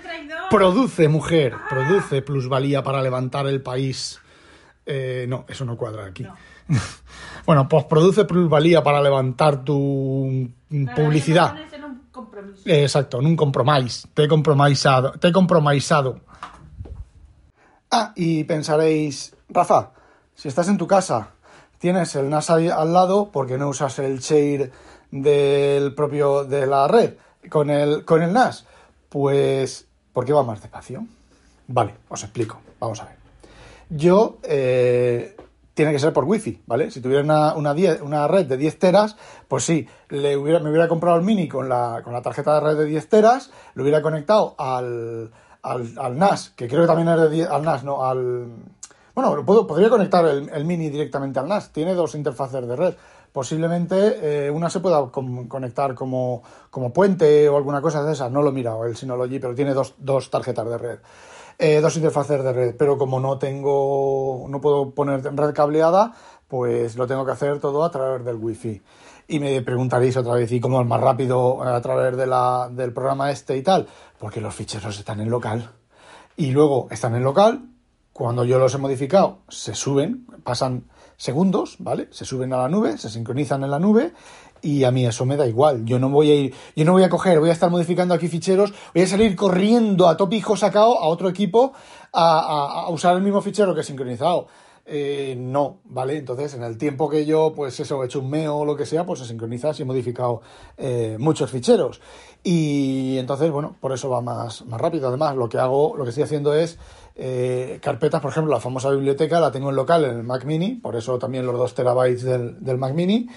Produce, 0.51 1.09
mujer, 1.09 1.55
produce 1.69 2.23
plusvalía 2.23 2.83
para 2.83 3.01
levantar 3.03 3.47
el 3.47 3.63
país. 3.63 4.21
Eh, 4.87 5.27
no, 5.29 5.47
eso 5.49 5.65
no 5.65 5.77
cuadra 5.77 6.07
aquí. 6.07 6.27
bueno, 7.47 7.69
pues 7.69 7.85
produce 7.85 8.25
plusvalía 8.25 8.83
para 8.83 9.03
levantar 9.03 9.65
tu 9.65 10.51
publicidad. 10.95 11.55
exacto, 12.65 13.21
en 13.21 13.27
un 13.27 13.37
compromise. 13.37 14.09
Te 14.15 14.25
he 14.25 14.29
compromisado. 14.29 15.13
Te 15.13 15.29
he 15.29 15.33
compromisado. 15.33 16.21
Ah, 17.91 18.13
y 18.17 18.45
pensaréis, 18.45 19.37
Rafa, 19.49 19.93
si 20.35 20.49
estás 20.49 20.69
en 20.69 20.79
tu 20.79 20.87
casa, 20.87 21.29
tienes 21.79 22.17
el 22.17 22.29
NAS 22.29 22.51
al 22.51 22.93
lado, 22.93 23.31
porque 23.33 23.57
no 23.57 23.69
usas 23.69 23.99
el 24.01 24.19
share 24.19 24.73
del 25.11 25.95
propio 25.95 26.45
de 26.45 26.67
la 26.67 26.89
red 26.89 27.15
con 27.49 27.71
el, 27.71 28.05
con 28.05 28.23
el 28.23 28.33
NAS? 28.33 28.65
Pues 29.09 29.87
¿Por 30.15 30.25
qué 30.25 30.33
va 30.33 30.45
más 30.45 30.63
despacio? 30.63 31.05
Vale, 31.67 31.97
os 32.09 32.23
explico. 32.23 32.61
Vamos 32.79 33.01
a 33.01 33.07
ver. 33.07 33.17
Yo, 33.91 34.39
eh, 34.45 35.37
tiene 35.75 35.93
que 35.93 35.99
ser 35.99 36.13
por 36.13 36.25
wifi, 36.25 36.63
¿vale? 36.67 36.91
Si 36.91 37.01
tuviera 37.01 37.23
una, 37.23 37.55
una, 37.55 38.29
red 38.29 38.47
de 38.47 38.57
10 38.57 38.79
teras, 38.79 39.17
pues 39.49 39.65
sí, 39.65 39.87
le 40.09 40.37
hubiera, 40.37 40.61
me 40.61 40.71
hubiera 40.71 40.89
comprado 40.89 41.17
el 41.17 41.25
mini 41.25 41.49
con 41.49 41.69
la, 41.69 42.01
con 42.03 42.13
la 42.13 42.23
tarjeta 42.23 42.55
de 42.55 42.61
red 42.61 42.79
de 42.79 42.85
10 42.87 43.09
teras, 43.09 43.51
lo 43.75 43.83
hubiera 43.83 44.01
conectado 44.01 44.55
al, 44.57 45.33
al, 45.63 46.19
NAS, 46.19 46.51
que 46.51 46.69
creo 46.69 46.83
que 46.83 46.87
también 46.87 47.09
es 47.09 47.21
de 47.21 47.29
10, 47.29 47.49
al 47.51 47.63
NAS, 47.65 47.85
no, 47.85 48.05
al... 48.05 48.47
Bueno, 49.15 49.45
puedo, 49.45 49.67
podría 49.67 49.91
conectar 49.91 50.25
el, 50.25 50.49
el, 50.49 50.65
mini 50.65 50.91
directamente 50.91 51.39
al 51.39 51.49
NAS, 51.49 51.71
tiene 51.71 51.95
dos 51.95 52.15
interfaces 52.15 52.67
de 52.67 52.77
red, 52.77 52.95
posiblemente 53.35 54.47
eh, 54.47 54.51
una 54.53 54.71
se 54.71 54.79
pueda 54.79 55.11
conectar 55.11 55.97
como, 55.97 56.45
como, 56.71 56.93
puente 56.93 57.49
o 57.49 57.57
alguna 57.57 57.83
cosa 57.83 58.05
de 58.05 58.13
esas. 58.13 58.31
No 58.31 58.43
lo 58.43 58.51
he 58.51 58.53
mirado 58.53 58.85
el 58.85 58.97
Synology, 58.97 59.41
pero 59.41 59.57
tiene 59.57 59.75
dos, 59.75 59.95
dos 59.99 60.31
tarjetas 60.31 60.69
de 60.69 60.79
red. 60.79 60.99
Eh, 61.59 61.81
dos 61.81 61.97
interfaces 61.97 62.43
de 62.43 62.53
red, 62.53 62.77
pero 62.77 62.99
como 62.99 63.21
no 63.21 63.39
tengo, 63.39 64.47
no 64.49 64.61
puedo 64.61 64.91
poner 64.91 65.23
red 65.23 65.55
cableada, 65.55 66.13
pues 66.49 66.97
lo 66.97 67.07
tengo 67.07 67.25
que 67.25 67.33
hacer 67.33 67.61
todo 67.61 67.85
a 67.85 67.91
través 67.91 68.25
del 68.25 68.37
wifi. 68.37 68.83
Y 69.29 69.39
me 69.39 69.63
preguntaréis 69.63 70.17
otra 70.17 70.35
vez, 70.35 70.51
¿y 70.53 70.61
cómo 70.61 70.81
es 70.81 70.87
más 70.87 71.01
rápido 71.01 71.63
a 71.63 71.81
través 71.81 72.17
de 72.17 72.27
la, 72.27 72.69
del 72.71 72.93
programa 72.93 73.31
este 73.31 73.57
y 73.57 73.63
tal? 73.63 73.87
Porque 74.19 74.41
los 74.41 74.55
ficheros 74.55 74.99
están 74.99 75.21
en 75.21 75.31
local. 75.31 75.71
Y 76.37 76.51
luego 76.51 76.89
están 76.91 77.15
en 77.15 77.23
local, 77.23 77.63
cuando 78.13 78.45
yo 78.45 78.59
los 78.59 78.75
he 78.75 78.79
modificado, 78.79 79.39
se 79.49 79.75
suben, 79.75 80.27
pasan 80.45 80.85
segundos, 81.17 81.77
¿vale? 81.79 82.09
Se 82.11 82.25
suben 82.25 82.53
a 82.53 82.59
la 82.59 82.69
nube, 82.69 82.99
se 82.99 83.09
sincronizan 83.09 83.65
en 83.65 83.71
la 83.71 83.79
nube 83.79 84.13
y 84.65 84.85
a 84.85 84.91
mí 84.91 85.07
eso 85.07 85.27
me 85.27 85.37
da 85.37 85.47
igual. 85.47 85.85
Yo 85.85 85.99
no 85.99 86.09
voy 86.09 86.31
a 86.31 86.35
ir, 86.35 86.55
yo 86.75 86.85
no 86.85 86.93
voy 86.93 87.03
a 87.03 87.11
coger, 87.11 87.39
voy 87.39 87.51
a 87.51 87.53
estar 87.53 87.71
modificando 87.71 88.15
aquí 88.15 88.29
ficheros, 88.29 88.73
voy 88.95 89.03
a 89.03 89.07
salir 89.07 89.37
corriendo 89.37 90.09
a 90.09 90.17
topijo 90.17 90.57
sacado 90.57 90.99
a 90.99 91.07
otro 91.07 91.29
equipo 91.29 91.75
a, 92.13 92.87
usar 92.89 93.15
el 93.17 93.23
mismo 93.23 93.43
fichero 93.43 93.75
que 93.75 93.83
he 93.83 93.85
sincronizado. 93.85 94.47
Eh, 94.87 95.35
no, 95.39 95.79
¿vale? 95.85 96.19
Entonces, 96.19 96.55
en 96.55 96.63
el 96.63 96.77
tiempo 96.77 97.09
que 97.09 97.25
yo, 97.25 97.53
pues 97.55 97.79
eso, 97.81 98.03
he 98.03 98.07
hecho 98.07 98.21
un 98.21 98.29
meo 98.29 98.57
o 98.57 98.65
lo 98.65 98.77
que 98.77 98.85
sea, 98.85 99.07
pues 99.07 99.21
se 99.21 99.27
sincroniza 99.27 99.73
si 99.73 99.83
he 99.83 99.87
modificado 99.87 100.43
eh, 100.77 101.17
muchos 101.19 101.51
ficheros. 101.51 102.01
Y 102.43 103.17
entonces, 103.19 103.51
bueno, 103.51 103.77
por 103.81 103.93
eso 103.93 104.11
va 104.11 104.21
más, 104.21 104.65
más 104.67 104.81
rápido. 104.81 105.09
Además, 105.09 105.37
lo 105.37 105.49
que 105.49 105.59
hago, 105.59 105.95
lo 105.97 106.05
que 106.05 106.11
estoy 106.11 106.25
haciendo 106.25 106.55
es 106.55 106.79
eh, 107.17 107.79
carpetas, 107.81 108.21
por 108.21 108.31
ejemplo, 108.31 108.53
la 108.53 108.61
famosa 108.61 108.91
biblioteca 108.91 109.39
la 109.39 109.53
tengo 109.53 109.71
en 109.71 109.77
local 109.77 110.05
en 110.05 110.17
el 110.17 110.25
Mac 110.25 110.45
Mini, 110.45 110.75
por 110.75 110.97
eso 110.97 111.19
también 111.19 111.47
los 111.47 111.57
2 111.57 111.75
terabytes 111.75 112.23
del, 112.25 112.79
Mac 112.79 112.93
Mini. 112.95 113.29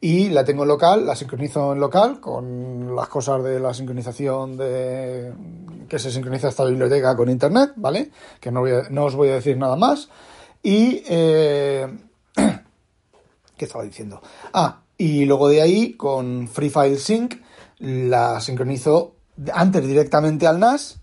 Y 0.00 0.28
la 0.28 0.44
tengo 0.44 0.62
en 0.62 0.68
local, 0.68 1.06
la 1.06 1.16
sincronizo 1.16 1.72
en 1.72 1.80
local 1.80 2.20
con 2.20 2.94
las 2.94 3.08
cosas 3.08 3.42
de 3.42 3.58
la 3.58 3.74
sincronización 3.74 4.56
de 4.56 5.32
que 5.88 5.98
se 5.98 6.12
sincroniza 6.12 6.48
esta 6.48 6.64
biblioteca 6.64 7.16
con 7.16 7.28
internet, 7.28 7.72
¿vale? 7.76 8.10
Que 8.40 8.52
no, 8.52 8.62
no 8.90 9.04
os 9.04 9.16
voy 9.16 9.30
a 9.30 9.34
decir 9.34 9.56
nada 9.56 9.76
más. 9.76 10.08
Y... 10.62 11.02
Eh, 11.08 11.86
¿Qué 13.56 13.64
estaba 13.64 13.82
diciendo? 13.82 14.20
Ah, 14.52 14.82
Y 14.96 15.24
luego 15.24 15.48
de 15.48 15.62
ahí, 15.62 15.94
con 15.94 16.46
Free 16.46 16.70
File 16.70 16.98
Sync, 16.98 17.34
la 17.78 18.40
sincronizo 18.40 19.14
antes 19.52 19.84
directamente 19.84 20.46
al 20.46 20.60
NAS, 20.60 21.00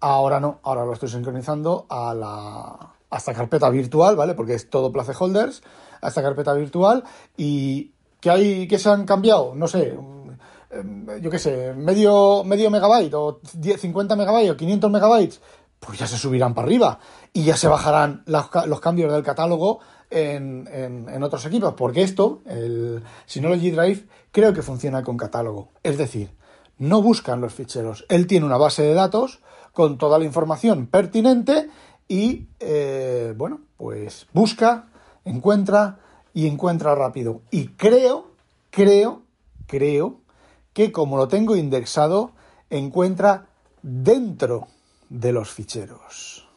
ahora 0.00 0.38
no, 0.38 0.60
ahora 0.62 0.84
lo 0.84 0.92
estoy 0.92 1.08
sincronizando 1.08 1.86
a 1.88 2.14
la 2.14 2.94
a 3.10 3.16
esta 3.16 3.32
carpeta 3.32 3.70
virtual, 3.70 4.16
¿vale? 4.16 4.34
Porque 4.34 4.54
es 4.54 4.68
todo 4.68 4.92
placeholders, 4.92 5.62
a 6.00 6.08
esta 6.08 6.22
carpeta 6.22 6.52
virtual 6.52 7.04
y 7.36 7.92
¿qué 8.20 8.30
hay 8.30 8.68
que 8.68 8.78
se 8.78 8.88
han 8.88 9.04
cambiado? 9.04 9.54
No 9.54 9.68
sé, 9.68 9.92
mm, 9.92 11.20
yo 11.20 11.30
qué 11.30 11.38
sé, 11.38 11.74
medio, 11.74 12.44
medio 12.44 12.70
megabyte 12.70 13.14
o 13.14 13.40
50 13.42 14.16
megabytes 14.16 14.50
o 14.52 14.56
500 14.56 14.90
megabytes, 14.90 15.40
pues 15.80 15.98
ya 15.98 16.06
se 16.06 16.18
subirán 16.18 16.54
para 16.54 16.66
arriba 16.66 16.98
y 17.32 17.44
ya 17.44 17.56
se 17.56 17.68
bajarán 17.68 18.22
los, 18.26 18.80
cambios 18.80 19.12
del 19.12 19.22
catálogo 19.22 19.80
en, 20.10 20.68
en, 20.72 21.22
otros 21.22 21.44
equipos, 21.46 21.74
porque 21.74 22.02
esto, 22.02 22.42
el 22.46 23.02
Synology 23.26 23.70
Drive, 23.70 24.06
creo 24.32 24.52
que 24.52 24.62
funciona 24.62 25.02
con 25.02 25.16
catálogo. 25.16 25.68
Es 25.82 25.98
decir, 25.98 26.30
no 26.78 27.02
buscan 27.02 27.40
los 27.40 27.52
ficheros. 27.52 28.06
Él 28.08 28.26
tiene 28.26 28.46
una 28.46 28.56
base 28.56 28.82
de 28.82 28.94
datos 28.94 29.40
con 29.72 29.98
toda 29.98 30.18
la 30.18 30.24
información 30.24 30.86
pertinente 30.86 31.68
y, 32.08 32.48
eh, 32.58 33.34
bueno, 33.36 33.60
pues 33.76 34.26
busca, 34.32 34.88
encuentra 35.24 35.98
y 36.38 36.46
encuentra 36.46 36.94
rápido. 36.94 37.40
Y 37.50 37.70
creo, 37.70 38.28
creo, 38.70 39.22
creo 39.66 40.20
que 40.72 40.92
como 40.92 41.16
lo 41.16 41.26
tengo 41.26 41.56
indexado, 41.56 42.30
encuentra 42.70 43.46
dentro 43.82 44.68
de 45.08 45.32
los 45.32 45.50
ficheros. 45.50 46.48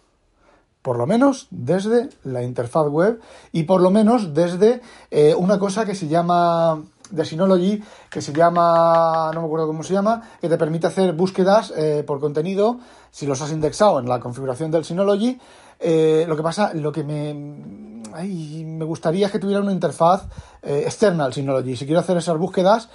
Por 0.84 1.00
lo 1.00 1.08
menos 1.08 1.48
desde 1.50 2.10
la 2.24 2.44
interfaz 2.44 2.90
web 2.90 3.22
y 3.52 3.64
por 3.64 3.82
lo 3.82 3.90
menos 3.90 4.36
desde 4.36 4.82
eh, 5.10 5.34
una 5.36 5.58
cosa 5.58 5.84
que 5.84 5.96
se 5.96 6.08
llama 6.08 6.84
de 7.10 7.26
Synology 7.26 7.84
que 8.12 8.22
se 8.22 8.34
llama, 8.34 9.32
no 9.34 9.42
me 9.42 9.48
acuerdo 9.48 9.66
cómo 9.66 9.82
se 9.82 9.94
llama, 9.94 10.22
que 10.40 10.48
te 10.48 10.60
permite 10.60 10.86
hacer 10.86 11.14
búsquedas 11.14 11.74
eh, 11.76 12.04
por 12.06 12.20
contenido 12.20 12.80
si 13.10 13.26
los 13.26 13.42
has 13.42 13.52
indexado 13.52 14.00
en 14.00 14.08
la 14.08 14.20
configuración 14.20 14.70
del 14.70 14.86
Synology. 14.86 15.40
Eh, 15.82 16.26
lo 16.28 16.36
que 16.36 16.44
pasa, 16.44 16.74
lo 16.74 16.92
que 16.92 17.04
me, 17.04 17.34
me 17.34 18.86
gustaría 18.86 19.26
es 19.26 19.32
que 19.32 19.40
tuviera 19.40 19.62
una 19.62 19.72
interfaz 19.72 20.28
eh, 20.62 20.84
externa 20.86 21.26
al 21.26 21.34
Synology. 21.34 21.76
Si 21.76 21.86
quiero 21.86 22.00
hacer 22.00 22.18
esas 22.18 22.38
búsquedas, 22.38 22.90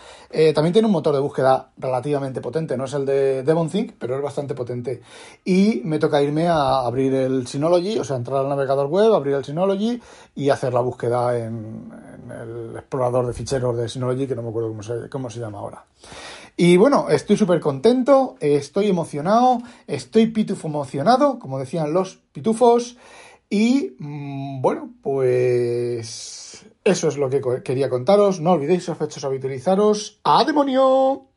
también 0.54 0.72
tiene 0.72 0.86
un 0.86 0.92
motor 0.92 1.14
de 1.14 1.20
búsqueda 1.20 1.70
relativamente 1.78 2.40
potente. 2.40 2.76
No 2.76 2.84
es 2.84 2.94
el 2.94 3.06
de 3.06 3.42
DevonThink, 3.42 3.94
pero 3.98 4.16
es 4.16 4.22
bastante 4.22 4.54
potente. 4.54 5.02
Y 5.44 5.80
me 5.84 5.98
toca 5.98 6.22
irme 6.22 6.46
a 6.46 6.80
abrir 6.80 7.14
el 7.14 7.46
Synology, 7.46 7.98
o 7.98 8.04
sea, 8.04 8.16
entrar 8.16 8.38
al 8.38 8.48
navegador 8.48 8.86
web, 8.86 9.14
abrir 9.14 9.34
el 9.34 9.44
Synology 9.44 10.00
y 10.34 10.50
hacer 10.50 10.74
la 10.74 10.80
búsqueda 10.80 11.36
en, 11.38 11.90
el 12.30 12.76
explorador 12.76 13.26
de 13.26 13.32
ficheros 13.32 13.76
de 13.76 13.88
Synology, 13.88 14.26
que 14.26 14.36
no 14.36 14.42
me 14.42 14.50
acuerdo 14.50 14.68
cómo 14.68 14.82
se, 14.82 15.08
cómo 15.08 15.30
se 15.30 15.40
llama 15.40 15.58
ahora. 15.58 15.84
Y 16.56 16.78
bueno, 16.78 17.10
estoy 17.10 17.36
súper 17.36 17.60
contento, 17.60 18.36
estoy 18.40 18.88
emocionado, 18.88 19.58
estoy 19.86 20.28
pitufo 20.28 20.68
emocionado, 20.68 21.38
como 21.38 21.58
decían 21.58 21.92
los 21.92 22.16
pitufos. 22.32 22.96
Y 23.50 23.94
mm, 23.98 24.62
bueno, 24.62 24.94
pues 25.02 26.66
eso 26.82 27.08
es 27.08 27.18
lo 27.18 27.28
que 27.28 27.42
quería 27.62 27.90
contaros. 27.90 28.40
No 28.40 28.52
olvidéis, 28.52 28.84
sospechosos, 28.84 29.24
habitualizaros. 29.24 30.20
¡A 30.24 30.44
demonio! 30.44 31.28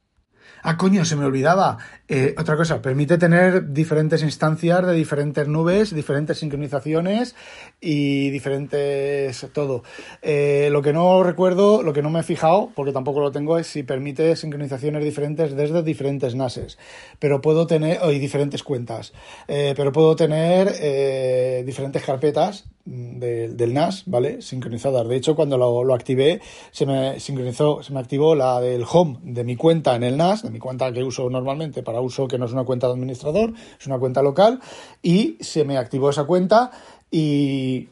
Ah, 0.63 0.77
coño, 0.77 1.03
se 1.03 1.17
me 1.17 1.25
olvidaba. 1.25 1.77
Eh, 2.11 2.33
otra 2.39 2.57
cosa, 2.57 2.81
permite 2.81 3.19
tener 3.19 3.71
diferentes 3.71 4.23
instancias 4.23 4.83
de 4.83 4.93
diferentes 4.93 5.47
nubes, 5.47 5.93
diferentes 5.93 6.39
sincronizaciones 6.39 7.35
y 7.79 8.31
diferentes 8.31 9.47
todo. 9.53 9.83
Eh, 10.23 10.69
lo 10.71 10.81
que 10.81 10.91
no 10.91 11.21
recuerdo, 11.21 11.83
lo 11.83 11.93
que 11.93 12.01
no 12.01 12.09
me 12.09 12.21
he 12.21 12.23
fijado, 12.23 12.71
porque 12.75 12.93
tampoco 12.93 13.19
lo 13.19 13.31
tengo, 13.31 13.59
es 13.59 13.67
si 13.67 13.83
permite 13.83 14.35
sincronizaciones 14.35 15.03
diferentes 15.03 15.55
desde 15.55 15.83
diferentes 15.83 16.33
NASes. 16.33 16.79
Pero 17.19 17.41
puedo 17.41 17.67
tener, 17.67 17.99
y 18.11 18.17
diferentes 18.17 18.63
cuentas. 18.63 19.13
Eh, 19.47 19.75
pero 19.77 19.91
puedo 19.91 20.15
tener 20.15 21.63
diferentes 21.63 22.03
carpetas 22.03 22.65
del 22.85 23.73
NAS, 23.73 24.03
¿vale? 24.07 24.41
Sincronizadas. 24.41 25.07
De 25.07 25.15
hecho, 25.15 25.35
cuando 25.35 25.57
lo, 25.57 25.83
lo, 25.83 25.93
activé, 25.93 26.41
se 26.71 26.87
me 26.87 27.19
sincronizó, 27.19 27.83
se 27.83 27.93
me 27.93 27.99
activó 27.99 28.33
la 28.33 28.59
del 28.61 28.83
home 28.89 29.19
de 29.21 29.43
mi 29.43 29.55
cuenta 29.55 29.95
en 29.95 30.03
el 30.03 30.17
NAS, 30.17 30.41
de 30.41 30.49
mi 30.49 30.59
cuenta 30.59 30.91
que 30.91 31.03
uso 31.03 31.29
normalmente 31.29 31.83
para 31.83 31.98
uso 31.99 32.27
que 32.27 32.37
no 32.37 32.45
es 32.45 32.51
una 32.51 32.63
cuenta 32.63 32.87
de 32.87 32.93
administrador, 32.93 33.53
es 33.79 33.87
una 33.87 33.99
cuenta 33.99 34.21
local, 34.21 34.59
y 35.01 35.37
se 35.41 35.63
me 35.65 35.77
activó 35.77 36.09
esa 36.09 36.25
cuenta 36.25 36.71
y, 37.11 37.89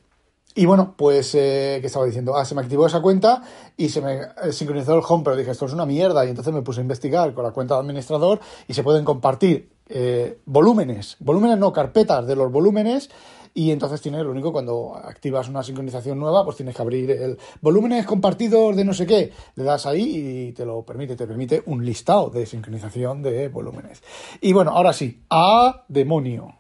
y 0.56 0.65
bueno, 0.65 0.96
pues, 0.98 1.36
eh, 1.36 1.78
¿qué 1.82 1.88
estaba 1.88 2.06
diciendo? 2.06 2.36
Ah, 2.36 2.43
se 2.43 2.56
me 2.56 2.62
activó 2.62 2.88
esa 2.88 3.00
cuenta 3.00 3.43
y 3.78 3.89
se 3.89 4.02
me 4.02 4.22
eh, 4.43 4.52
sincronizó 4.52 4.96
el 4.96 5.04
home, 5.08 5.24
pero 5.24 5.36
dije, 5.36 5.52
esto 5.52 5.67
es 5.67 5.74
una 5.74 5.86
mierda, 5.86 6.26
y 6.26 6.30
entonces 6.30 6.54
me 6.54 6.63
puse 6.63 6.80
a 6.80 6.82
investigar 6.82 7.34
con 7.34 7.43
la 7.43 7.52
cuenta 7.52 7.76
de 7.76 7.82
administrador 7.82 8.39
y 8.67 8.74
se 8.74 8.84
pueden 8.84 9.06
compartir 9.06 9.70
eh, 9.89 10.39
volúmenes, 10.46 11.15
volúmenes 11.20 11.58
no, 11.58 11.72
carpetas 11.72 12.26
de 12.28 12.36
los 12.36 12.52
volúmenes 12.52 13.10
y 13.58 13.72
entonces 13.72 14.00
tienes 14.02 14.22
lo 14.22 14.30
único 14.30 14.52
cuando 14.52 14.96
activas 14.96 15.50
una 15.50 15.63
sincronización 15.63 16.20
nueva, 16.20 16.46
pues 16.46 16.58
tienes 16.58 16.76
que 16.76 16.82
abrir 16.84 17.10
el 17.10 17.39
volúmenes 17.60 18.06
compartidos 18.06 18.76
de 18.76 18.86
no 18.86 18.93
sé 18.93 19.08
qué, 19.08 19.32
le 19.56 19.63
das 19.63 19.88
ahí 19.88 20.50
y 20.50 20.52
te 20.52 20.63
lo 20.63 20.84
permite, 20.84 21.15
te 21.15 21.26
permite 21.26 21.63
un 21.65 21.84
listado 21.84 22.30
de 22.30 22.46
sincronización 22.46 23.24
de 23.24 23.48
volúmenes. 23.48 24.04
Y 24.41 24.54
bueno, 24.54 24.74
ahora 24.74 24.93
sí, 24.93 25.24
a 25.32 25.86
demonio. 25.88 26.54